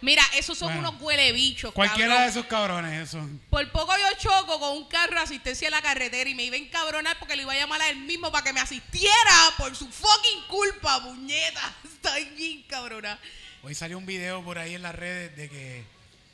[0.01, 0.89] Mira, esos son Bueno.
[0.89, 1.73] unos huele bichos.
[1.73, 2.23] Cualquiera cabrón.
[2.23, 3.29] de esos cabrones, eso.
[3.49, 6.55] Por poco yo choco con un carro de asistencia a la carretera y me iba
[6.55, 9.75] a encabronar porque le iba a llamar a él mismo para que me asistiera por
[9.75, 11.73] su fucking culpa, puñeta.
[11.83, 13.19] Estoy bien cabrona.
[13.63, 15.83] Hoy salió un video por ahí en las redes de que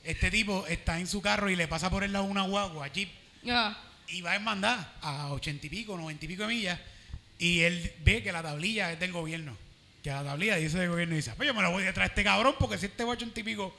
[0.03, 3.09] este tipo está en su carro y le pasa por el lado una guagua, jeep,
[3.49, 6.79] Ah, y va en mandar a ochenta y pico, noventa y pico de millas,
[7.39, 9.57] y él ve que la tablilla es del gobierno.
[10.03, 12.11] Que la tablilla dice del gobierno y dice, pues yo me la voy detrás de
[12.11, 13.75] este cabrón porque si este va a ochenta y pico,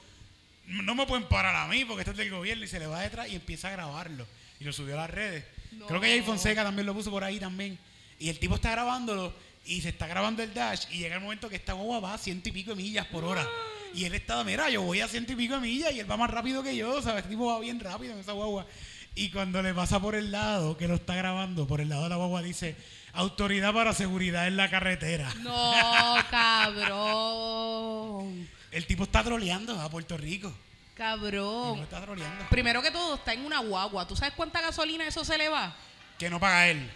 [0.66, 3.01] no me pueden parar a mí porque este es del gobierno y se le va
[3.01, 4.26] detrás y empieza a grabarlo.
[4.59, 5.44] Y lo subió a las redes.
[5.72, 5.86] No.
[5.86, 7.78] Creo que Jay Fonseca también lo puso por ahí también.
[8.18, 9.32] Y el tipo está grabándolo
[9.67, 12.19] y se está grabando el dash y llega el momento que esta guagua va a
[12.19, 13.47] ciento y pico de millas por hora.
[13.95, 16.17] Y él está, mira, yo voy a ciento y pico de millas y él va
[16.17, 17.19] más rápido que yo, ¿sabes?
[17.19, 18.67] Este tipo va bien rápido en esa guagua.
[19.14, 22.11] Y cuando le pasa por el lado, que lo está grabando, por el lado de
[22.11, 22.77] la guagua dice,
[23.14, 25.33] autoridad para seguridad en la carretera.
[25.41, 28.47] no, cabrón.
[28.71, 30.49] El tipo está troleando a Puerto Rico.
[30.49, 31.73] El Cabrón.
[31.73, 32.45] tipo está troleando.
[32.51, 34.07] Primero que todo, está en una guagua.
[34.07, 35.75] ¿Tú sabes cuánta gasolina eso se le va?
[36.19, 36.91] Que no paga él.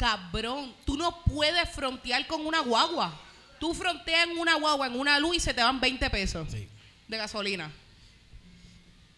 [0.00, 3.20] Cabrón, tú no puedes frontear con una guagua.
[3.58, 6.66] Tú fronteas en una guagua, en una luz y se te van 20 pesos Sí.
[7.06, 7.70] de gasolina.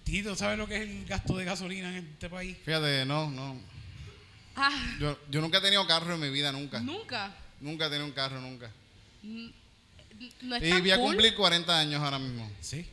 [0.02, 2.56] Tito, ¿sabes lo que es el gasto de gasolina en este país?
[2.64, 3.56] Fíjate, no, no.
[4.56, 6.80] Ah, Yo, yo nunca he tenido carro en mi vida, nunca.
[6.80, 7.32] nunca.
[7.60, 8.68] Nunca he tenido un carro, nunca.
[9.22, 12.50] No es Y tan voy a cumplir 40 años ahora mismo.
[12.60, 12.84] Sí.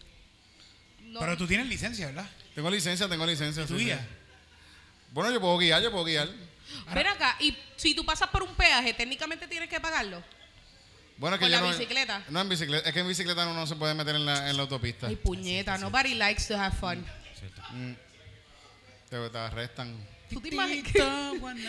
[1.06, 1.20] No.
[1.22, 2.30] Pero tú tienes licencia, ¿verdad?
[2.54, 3.66] Tengo licencia, tengo licencia.
[3.66, 3.98] ¿Tu sí, guía?
[4.00, 4.16] sí.
[5.12, 6.30] Bueno, yo puedo guiar, yo puedo guiar.
[6.94, 10.24] Ven acá, y si tú pasas por un peaje, técnicamente tienes que pagarlo.
[11.18, 12.24] Bueno, es que ¿Con yo la no, bicicleta?
[12.30, 12.88] No, en bicicleta.
[12.88, 15.08] Es que en bicicleta uno no se puede meter en la, en la autopista.
[15.08, 17.06] Ay, puñeta, nobody likes to have fun.
[17.72, 17.94] Mm.
[19.10, 19.98] Te, te arrestan.
[20.30, 20.94] ¿Tú te imaginas?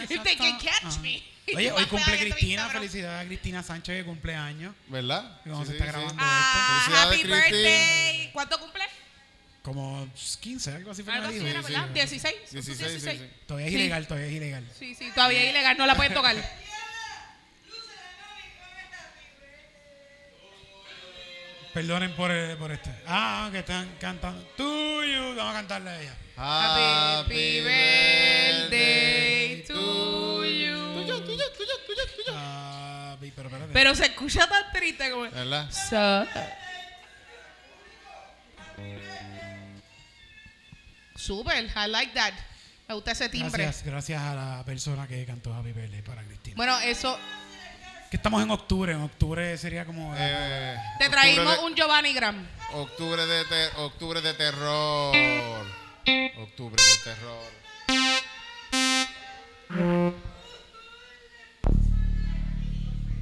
[0.09, 1.23] If they can catch me.
[1.57, 2.69] Oye, hoy cumple Cristina.
[2.69, 4.75] Felicidades a Cristina Sánchez que cumple años.
[4.89, 5.41] ¿Verdad?
[5.45, 6.13] ¿Cómo se Sí, está sí, grabando?
[6.15, 6.19] sí.
[6.23, 7.53] Ah, Felicidades, happy Cristi.
[7.57, 8.31] birthday.
[8.33, 8.85] ¿Cuánto cumple?
[9.63, 10.09] Como
[10.41, 11.61] 15, algo así fue Algo así era.
[11.61, 11.87] ¿verdad?
[11.89, 11.93] sí.
[11.95, 12.35] 16.
[12.53, 13.31] 16, sí, sí.
[13.47, 13.79] Todavía es Sí.
[13.79, 14.65] ilegal, todavía es ilegal.
[14.79, 16.37] Sí, sí, todavía es ilegal, no la pueden tocar.
[21.75, 22.91] Perdonen por, eh, por este.
[23.07, 24.43] Ah, que están cantando.
[24.57, 25.37] Tuyo.
[25.37, 26.15] Vamos a cantarle a ella.
[26.37, 30.95] Happy birthday to you.
[30.95, 32.33] Tuyo, tuyo, tuyo, tuyo, tuyo.
[32.35, 33.73] Ah, vi, pero espérate.
[33.73, 35.31] Pero se escucha tan triste como.
[35.31, 35.71] ¿Verdad?
[35.71, 36.27] So-
[41.31, 42.33] Super, I like that.
[42.89, 43.63] Me gusta ese timbre.
[43.63, 46.57] gracias, gracias a la persona que cantó Happy Birthday para Cristina.
[46.57, 47.17] Bueno, eso.
[48.11, 48.91] Que estamos en octubre.
[48.93, 50.13] En octubre sería como.
[50.19, 52.45] Eh, Te traímos de- un Giovanni Gram.
[52.73, 55.15] Octubre de, ter- octubre de terror.
[56.37, 57.51] Octubre de terror.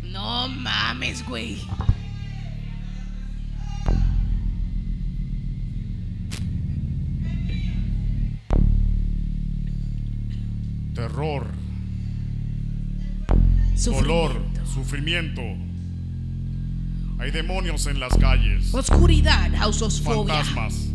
[0.02, 1.60] No mames, güey.
[10.98, 11.46] Terror,
[13.76, 14.08] Sufrimiento.
[14.08, 14.42] dolor,
[14.74, 15.42] sufrimiento.
[17.20, 20.34] Hay demonios en las calles, Oscuridad, hausosfobia.
[20.42, 20.88] fantasmas,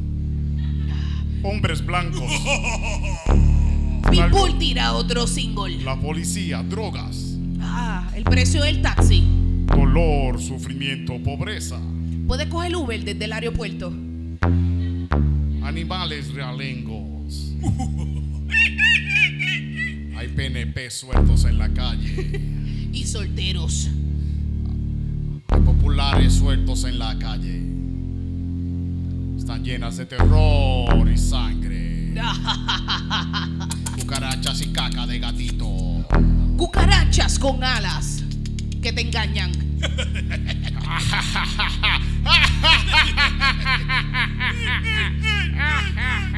[1.41, 2.29] hombres blancos,
[4.11, 5.77] Pitbull tira otro single.
[5.85, 9.23] la policía, drogas, Ah, el precio del taxi.
[9.67, 11.79] dolor, sufrimiento, pobreza,
[12.27, 13.93] Puede coger Uber desde el aeropuerto.
[15.63, 17.53] animales realengos.
[20.35, 22.49] PNP sueltos en la calle.
[22.93, 23.89] Y solteros.
[25.47, 27.63] Hay populares sueltos en la calle.
[29.35, 32.13] Están llenas de terror y sangre.
[33.99, 36.05] Cucarachas y caca de gatito.
[36.55, 38.23] Cucarachas con alas
[38.79, 39.51] que te engañan.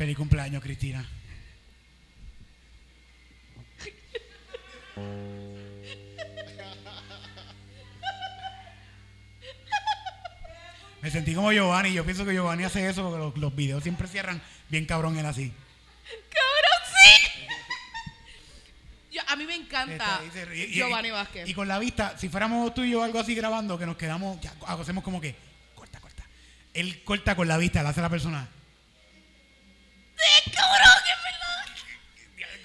[0.00, 1.06] Feliz cumpleaños, Cristina.
[11.02, 11.92] Me sentí como Giovanni.
[11.92, 15.24] Yo pienso que Giovanni hace eso porque los, los videos siempre cierran bien cabrón él
[15.26, 15.52] así.
[16.28, 17.46] ¡Cabrón, sí!
[19.12, 20.20] Yo- a mí me encanta
[20.54, 21.48] y- y- Giovanni Vázquez.
[21.48, 24.40] Y con la vista, si fuéramos tú y yo algo así grabando, que nos quedamos,
[24.40, 25.34] ya, hacemos como que,
[25.74, 26.24] corta, corta.
[26.74, 28.48] Él corta con la vista, le hace a la persona.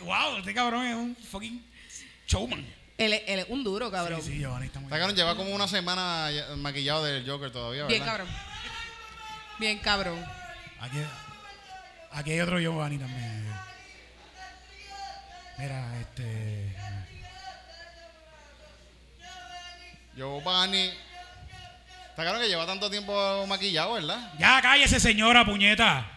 [0.06, 1.64] Wow, este cabrón es un fucking
[2.28, 2.66] showman.
[2.98, 4.22] Él, es- él es un duro, cabrón.
[4.22, 7.52] Sí, sí, Giovanni está muy Está cabrón, lleva como una semana ya- maquillado del Joker
[7.52, 7.90] todavía, ¿verdad?
[7.96, 8.28] Bien cabrón.
[9.60, 10.26] Bien cabrón.
[10.80, 10.98] Aquí,
[12.12, 13.46] aquí hay otro Giovanni también.
[15.58, 16.76] Mira, este.
[20.16, 20.92] Giovanni.
[22.10, 24.34] Está claro que lleva tanto tiempo maquillado, ¿verdad?
[24.40, 26.10] Ya cállese, señora, puñeta.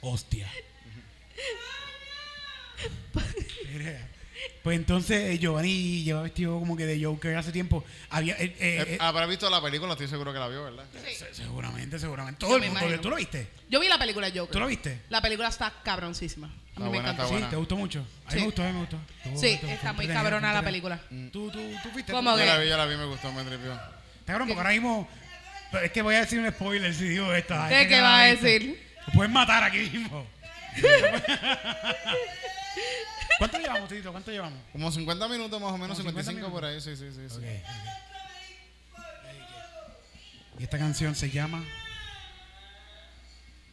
[0.00, 0.50] Hostia.
[4.62, 7.84] Pues entonces eh, Giovanni lleva vestido como que de Joker hace tiempo.
[8.10, 10.84] Había, eh, eh, Eh, Habrá visto la película, estoy seguro que la vio, ¿verdad?
[11.04, 12.40] se- seguramente, seguramente.
[12.40, 12.80] Todo Yo el me mundo.
[12.80, 13.02] imagino.
[13.02, 13.48] ¿Tú lo viste?
[13.68, 14.48] Yo vi la película Joker.
[14.50, 15.00] ¿Tú lo viste?
[15.10, 16.46] La película está cabroncísima.
[16.46, 17.24] A mí Está me buena, encantó.
[17.26, 17.50] Sí, buena.
[17.50, 17.98] ¿te gustó mucho?
[18.00, 18.36] A mí Sí.
[18.38, 18.96] me gustó, a mí me gustó.
[19.22, 21.00] Estuvo- Sí, estuvo- está muy entretenida, cabrona la película.
[21.32, 22.12] ¿Tú, tú, tú fuiste?
[22.12, 22.36] ¿Cómo.
[22.38, 23.72] Yo la vi, yo la vi, me gustó, me tripió.
[23.74, 25.08] Está cabrón, porque ahora mismo.
[25.74, 27.54] Pero es que voy a decir un spoiler si digo esto.
[27.60, 28.88] Hay ¿Qué- gente qué que vas a decir?
[29.08, 30.26] Lo pueden matar aquí mismo.
[33.38, 34.10] ¿Cuánto llevamos, Tito?
[34.12, 34.58] ¿Cuánto llevamos?
[34.72, 37.28] Como 50 minutos más o menos, Como 50 55 por ahí, sí, sí, sí.
[37.28, 37.36] sí.
[37.36, 37.44] Ok,
[38.92, 40.60] ok.
[40.60, 41.64] Y esta canción se llama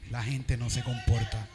[0.09, 1.47] La gente no se comporta.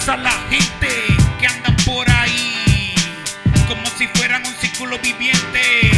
[0.00, 0.88] Pasa a la gente
[1.38, 2.94] que andan por ahí?
[3.68, 5.89] Como si fueran un círculo viviente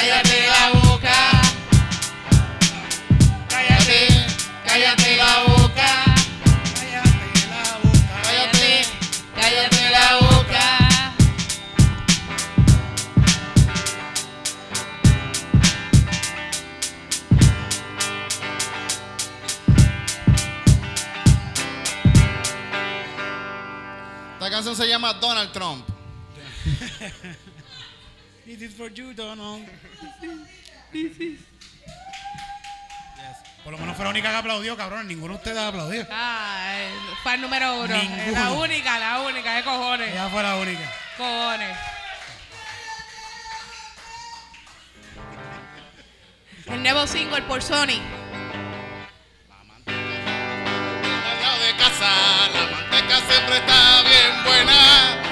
[0.00, 0.79] Cállate, cállate la
[28.60, 29.64] This is for you, Donald.
[30.92, 31.16] Yes.
[33.64, 35.08] Por lo menos fue la única que aplaudió, cabrón.
[35.08, 36.06] Ninguno de ustedes aplaudió.
[36.10, 36.92] Ah, el
[37.24, 37.96] fan número uno.
[37.96, 38.32] Ninguno.
[38.32, 39.56] La única, la única.
[39.56, 40.10] ¿Qué cojones?
[40.12, 40.92] Ella fue la única.
[41.16, 41.78] Cojones.
[46.66, 47.86] El nuevo single por Sony.
[47.86, 48.02] De
[49.48, 49.96] la manteca
[51.64, 52.10] de casa.
[52.52, 55.29] La manteca siempre está bien buena.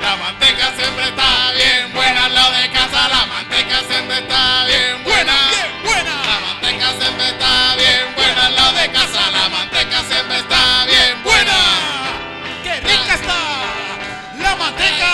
[0.00, 3.08] La manteca siempre está bien buena al lado de casa.
[3.08, 5.34] La manteca siempre está bien buena.
[6.30, 9.30] La manteca siempre está bien buena al lado de casa.
[9.30, 11.56] La manteca siempre está bien buena.
[12.62, 13.40] ¡Qué rica está
[14.38, 15.12] la manteca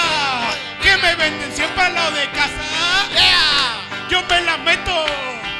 [0.83, 3.09] que me venden siempre al lado de casa!
[3.12, 4.09] Yeah.
[4.09, 5.07] Yo me la meto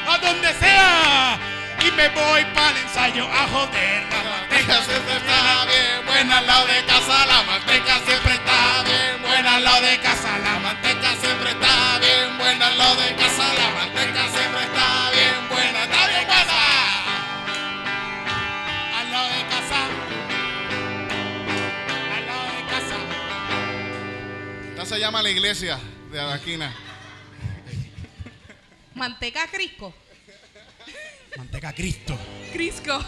[0.07, 1.39] a donde sea
[1.87, 4.83] y me voy para el ensayo a joder la manteca.
[4.83, 7.25] siempre está bien buena al lado de casa.
[7.25, 10.37] La manteca siempre está bien buena al lado de casa.
[10.39, 13.53] La manteca siempre está bien buena al lado de casa.
[13.53, 15.83] La manteca siempre está bien buena.
[15.83, 16.57] Está bien buena.
[18.99, 19.79] Al lado de casa.
[22.17, 22.97] Al lado de casa.
[24.71, 25.79] Esta se llama la iglesia
[26.11, 26.73] de la esquina.
[28.95, 29.93] Manteca Crisco.
[31.37, 32.17] Manteca Cristo.
[32.51, 32.99] Crisco.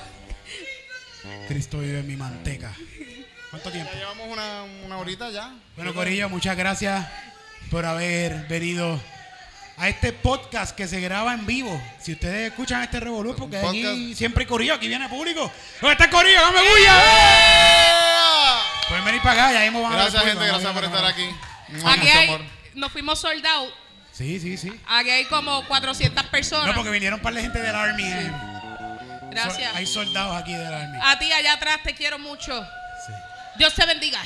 [1.48, 2.72] Cristo vive en mi manteca.
[3.50, 3.92] ¿Cuánto tiempo?
[3.92, 5.52] Ya llevamos una, una horita ya.
[5.76, 7.08] Bueno, Corillo, muchas gracias
[7.72, 9.00] por haber venido
[9.78, 11.82] a este podcast que se graba en vivo.
[12.00, 15.52] Si ustedes escuchan este revolú, porque aquí siempre hay Corillo, aquí viene público.
[15.82, 16.40] ¿Dónde está el Corillo?
[16.40, 17.02] ¡Dame bulla!
[17.02, 18.60] ¡Yeah!
[18.90, 20.84] Pueden venir para acá, ya mismo van a ver Gracias fuego, gente, a gracias por
[20.84, 21.30] estar aquí.
[21.86, 22.42] Aquí hay, amor.
[22.76, 23.74] nos fuimos soldados.
[24.20, 24.70] Sí, sí, sí.
[24.86, 26.68] Aquí hay como 400 personas.
[26.68, 28.04] No, porque vinieron para la gente del Army.
[28.04, 28.32] eh.
[29.32, 29.72] Gracias.
[29.72, 30.98] So- hay soldados aquí del Army.
[31.02, 32.62] A ti allá atrás te quiero mucho.
[33.08, 33.14] Sí.
[33.58, 34.22] Dios te bendiga.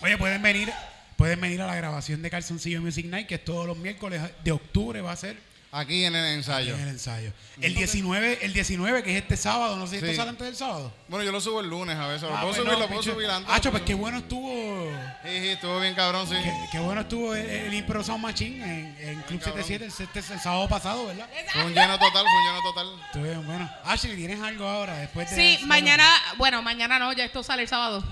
[0.00, 0.72] Oye, pueden venir,
[1.16, 4.52] pueden venir a la grabación de Calzoncillo Music Night, que es todos los miércoles de
[4.52, 5.36] octubre va a ser
[5.70, 6.74] Aquí en el ensayo.
[6.74, 7.30] en el ensayo.
[7.60, 10.06] El 19, el 19, que es este sábado, no sé si Sí.
[10.06, 10.90] esto sale antes del sábado.
[11.08, 12.22] Bueno, yo lo subo el lunes a veces.
[12.22, 13.54] Lo Ah, puedo pues subir, no, lo puedo pinche- subir antes.
[13.54, 14.90] Hacho, pues qué bueno estuvo.
[15.24, 16.36] Sí, sí, estuvo bien cabrón, sí.
[16.42, 19.62] Qué, qué bueno estuvo el, el Impro Sound Machine en, en Club cabrón.
[19.64, 21.28] 77 el, este- el sábado pasado, ¿verdad?
[21.52, 23.02] Fue un lleno total, fue un lleno total.
[23.06, 23.70] Estuvo bien bueno.
[23.84, 26.08] Ashley, ¿tienes algo ahora después de Sí, mañana,
[26.38, 28.02] bueno, mañana no, ya esto sale el sábado.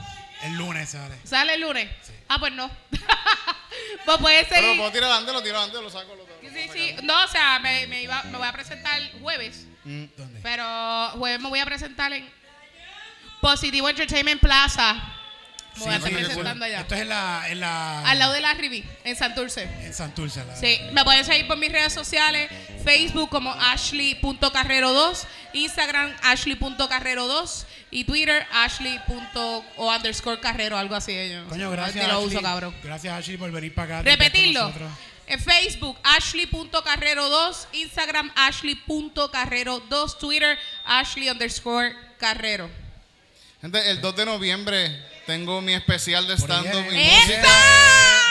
[0.42, 1.14] El lunes sale.
[1.24, 1.88] ¿Sale el lunes?
[2.28, 2.70] Ah, pues no.
[4.04, 4.78] pues puede Pero lo seguir.
[4.80, 6.14] puedo tirar antes, lo tiro antes, lo saco.
[6.14, 6.25] Lo,
[6.56, 6.94] Sí, sí.
[7.02, 9.66] No, o sea, me, me, iba, me voy a presentar jueves.
[9.84, 10.40] ¿Dónde?
[10.42, 12.28] Pero jueves me voy a presentar en
[13.40, 14.94] Positivo Entertainment Plaza.
[15.76, 16.80] Me voy a estar presentando allá.
[16.80, 19.64] Esto es en la, en la Al lado de la Rivi, en Santurce.
[19.64, 20.42] en Santurce.
[20.44, 22.50] la- Sí, me pueden seguir por mis redes sociales,
[22.82, 28.98] Facebook como ashley.carrero2, Instagram ashley.carrero2 y Twitter ashley.
[29.34, 31.12] o underscore carrero, algo así.
[31.30, 31.44] Yo.
[31.48, 32.06] Coño, gracias.
[32.06, 32.26] Ni lo Ashley.
[32.36, 32.74] uso, cabrón.
[32.82, 34.02] Gracias, Ashley, por venir para acá.
[34.10, 34.72] Repetirlo.
[35.28, 42.70] En Facebook, ashley.carrero2, Instagram, ashley.carrero2, Twitter, ashley underscore carrero.
[43.60, 47.48] Gente, el 2 de noviembre tengo mi especial de stand-up y música.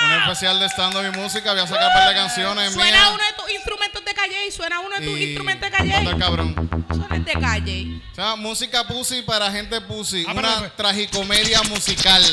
[0.05, 1.51] Un especial de stand-up y música.
[1.51, 3.09] Voy a sacar un par de canciones Suena mías.
[3.13, 6.17] uno de tus instrumentos de calle, suena uno de tus y- instrumentos de calle.
[6.17, 6.85] cabrón.
[6.93, 8.01] Suena de calle.
[8.15, 10.23] Se llama Música Pussy para gente pussy.
[10.27, 12.23] Ah, pero- una pero- tragicomedia musical.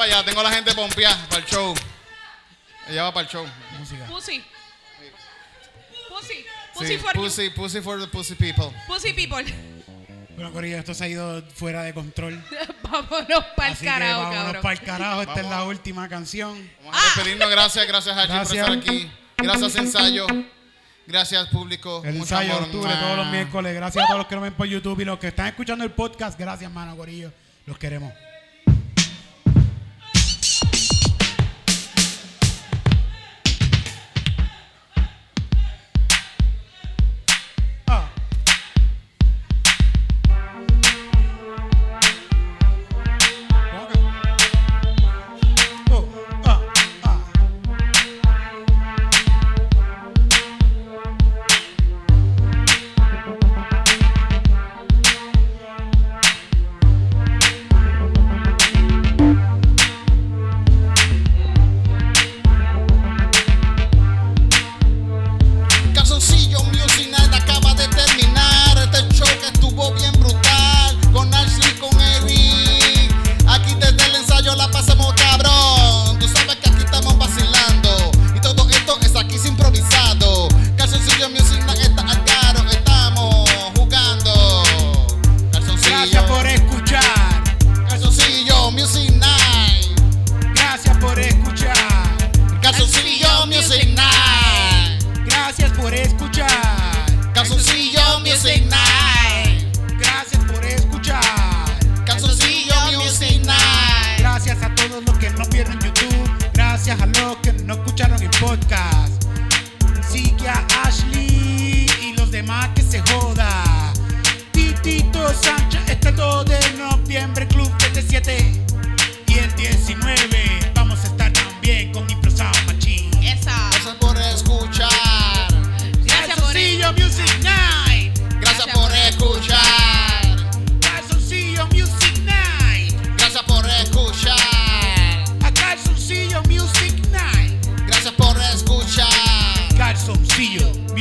[0.00, 1.74] Para allá, tengo a la gente pompeada para el show.
[2.88, 3.46] Ella va para el show.
[3.78, 4.06] Música.
[4.06, 4.42] Pussy.
[6.08, 6.44] Pussy.
[6.74, 7.20] Pussy Sí, for you.
[7.22, 8.70] pussy, pussy for the pussy people.
[8.86, 9.44] Pussy people.
[10.36, 12.42] Bueno, Corillo, esto se ha ido fuera de control.
[12.82, 14.62] Vámonos para el carajo, vámonos cabrón.
[14.62, 15.22] para el carajo.
[15.22, 16.70] Esta es la última canción.
[16.82, 17.50] Vamos a despedirnos.
[17.50, 18.58] Gracias, gracias Hachi por Gracias.
[18.58, 19.10] estar aquí.
[19.36, 20.26] Gracias ensayo.
[21.06, 22.00] Gracias público.
[22.04, 22.68] El Mucho ensayo de amor.
[22.68, 23.74] octubre todos los miércoles.
[23.74, 25.90] Gracias a todos los que nos ven por YouTube y los que están escuchando el
[25.92, 26.38] podcast.
[26.38, 27.30] Gracias, mano, Corillo.
[27.66, 28.12] Los queremos.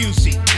[0.09, 0.48] Music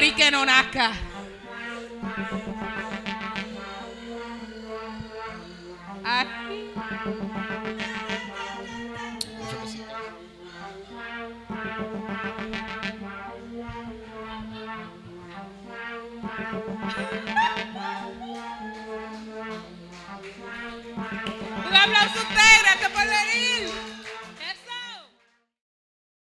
[0.00, 1.13] tenga miedo a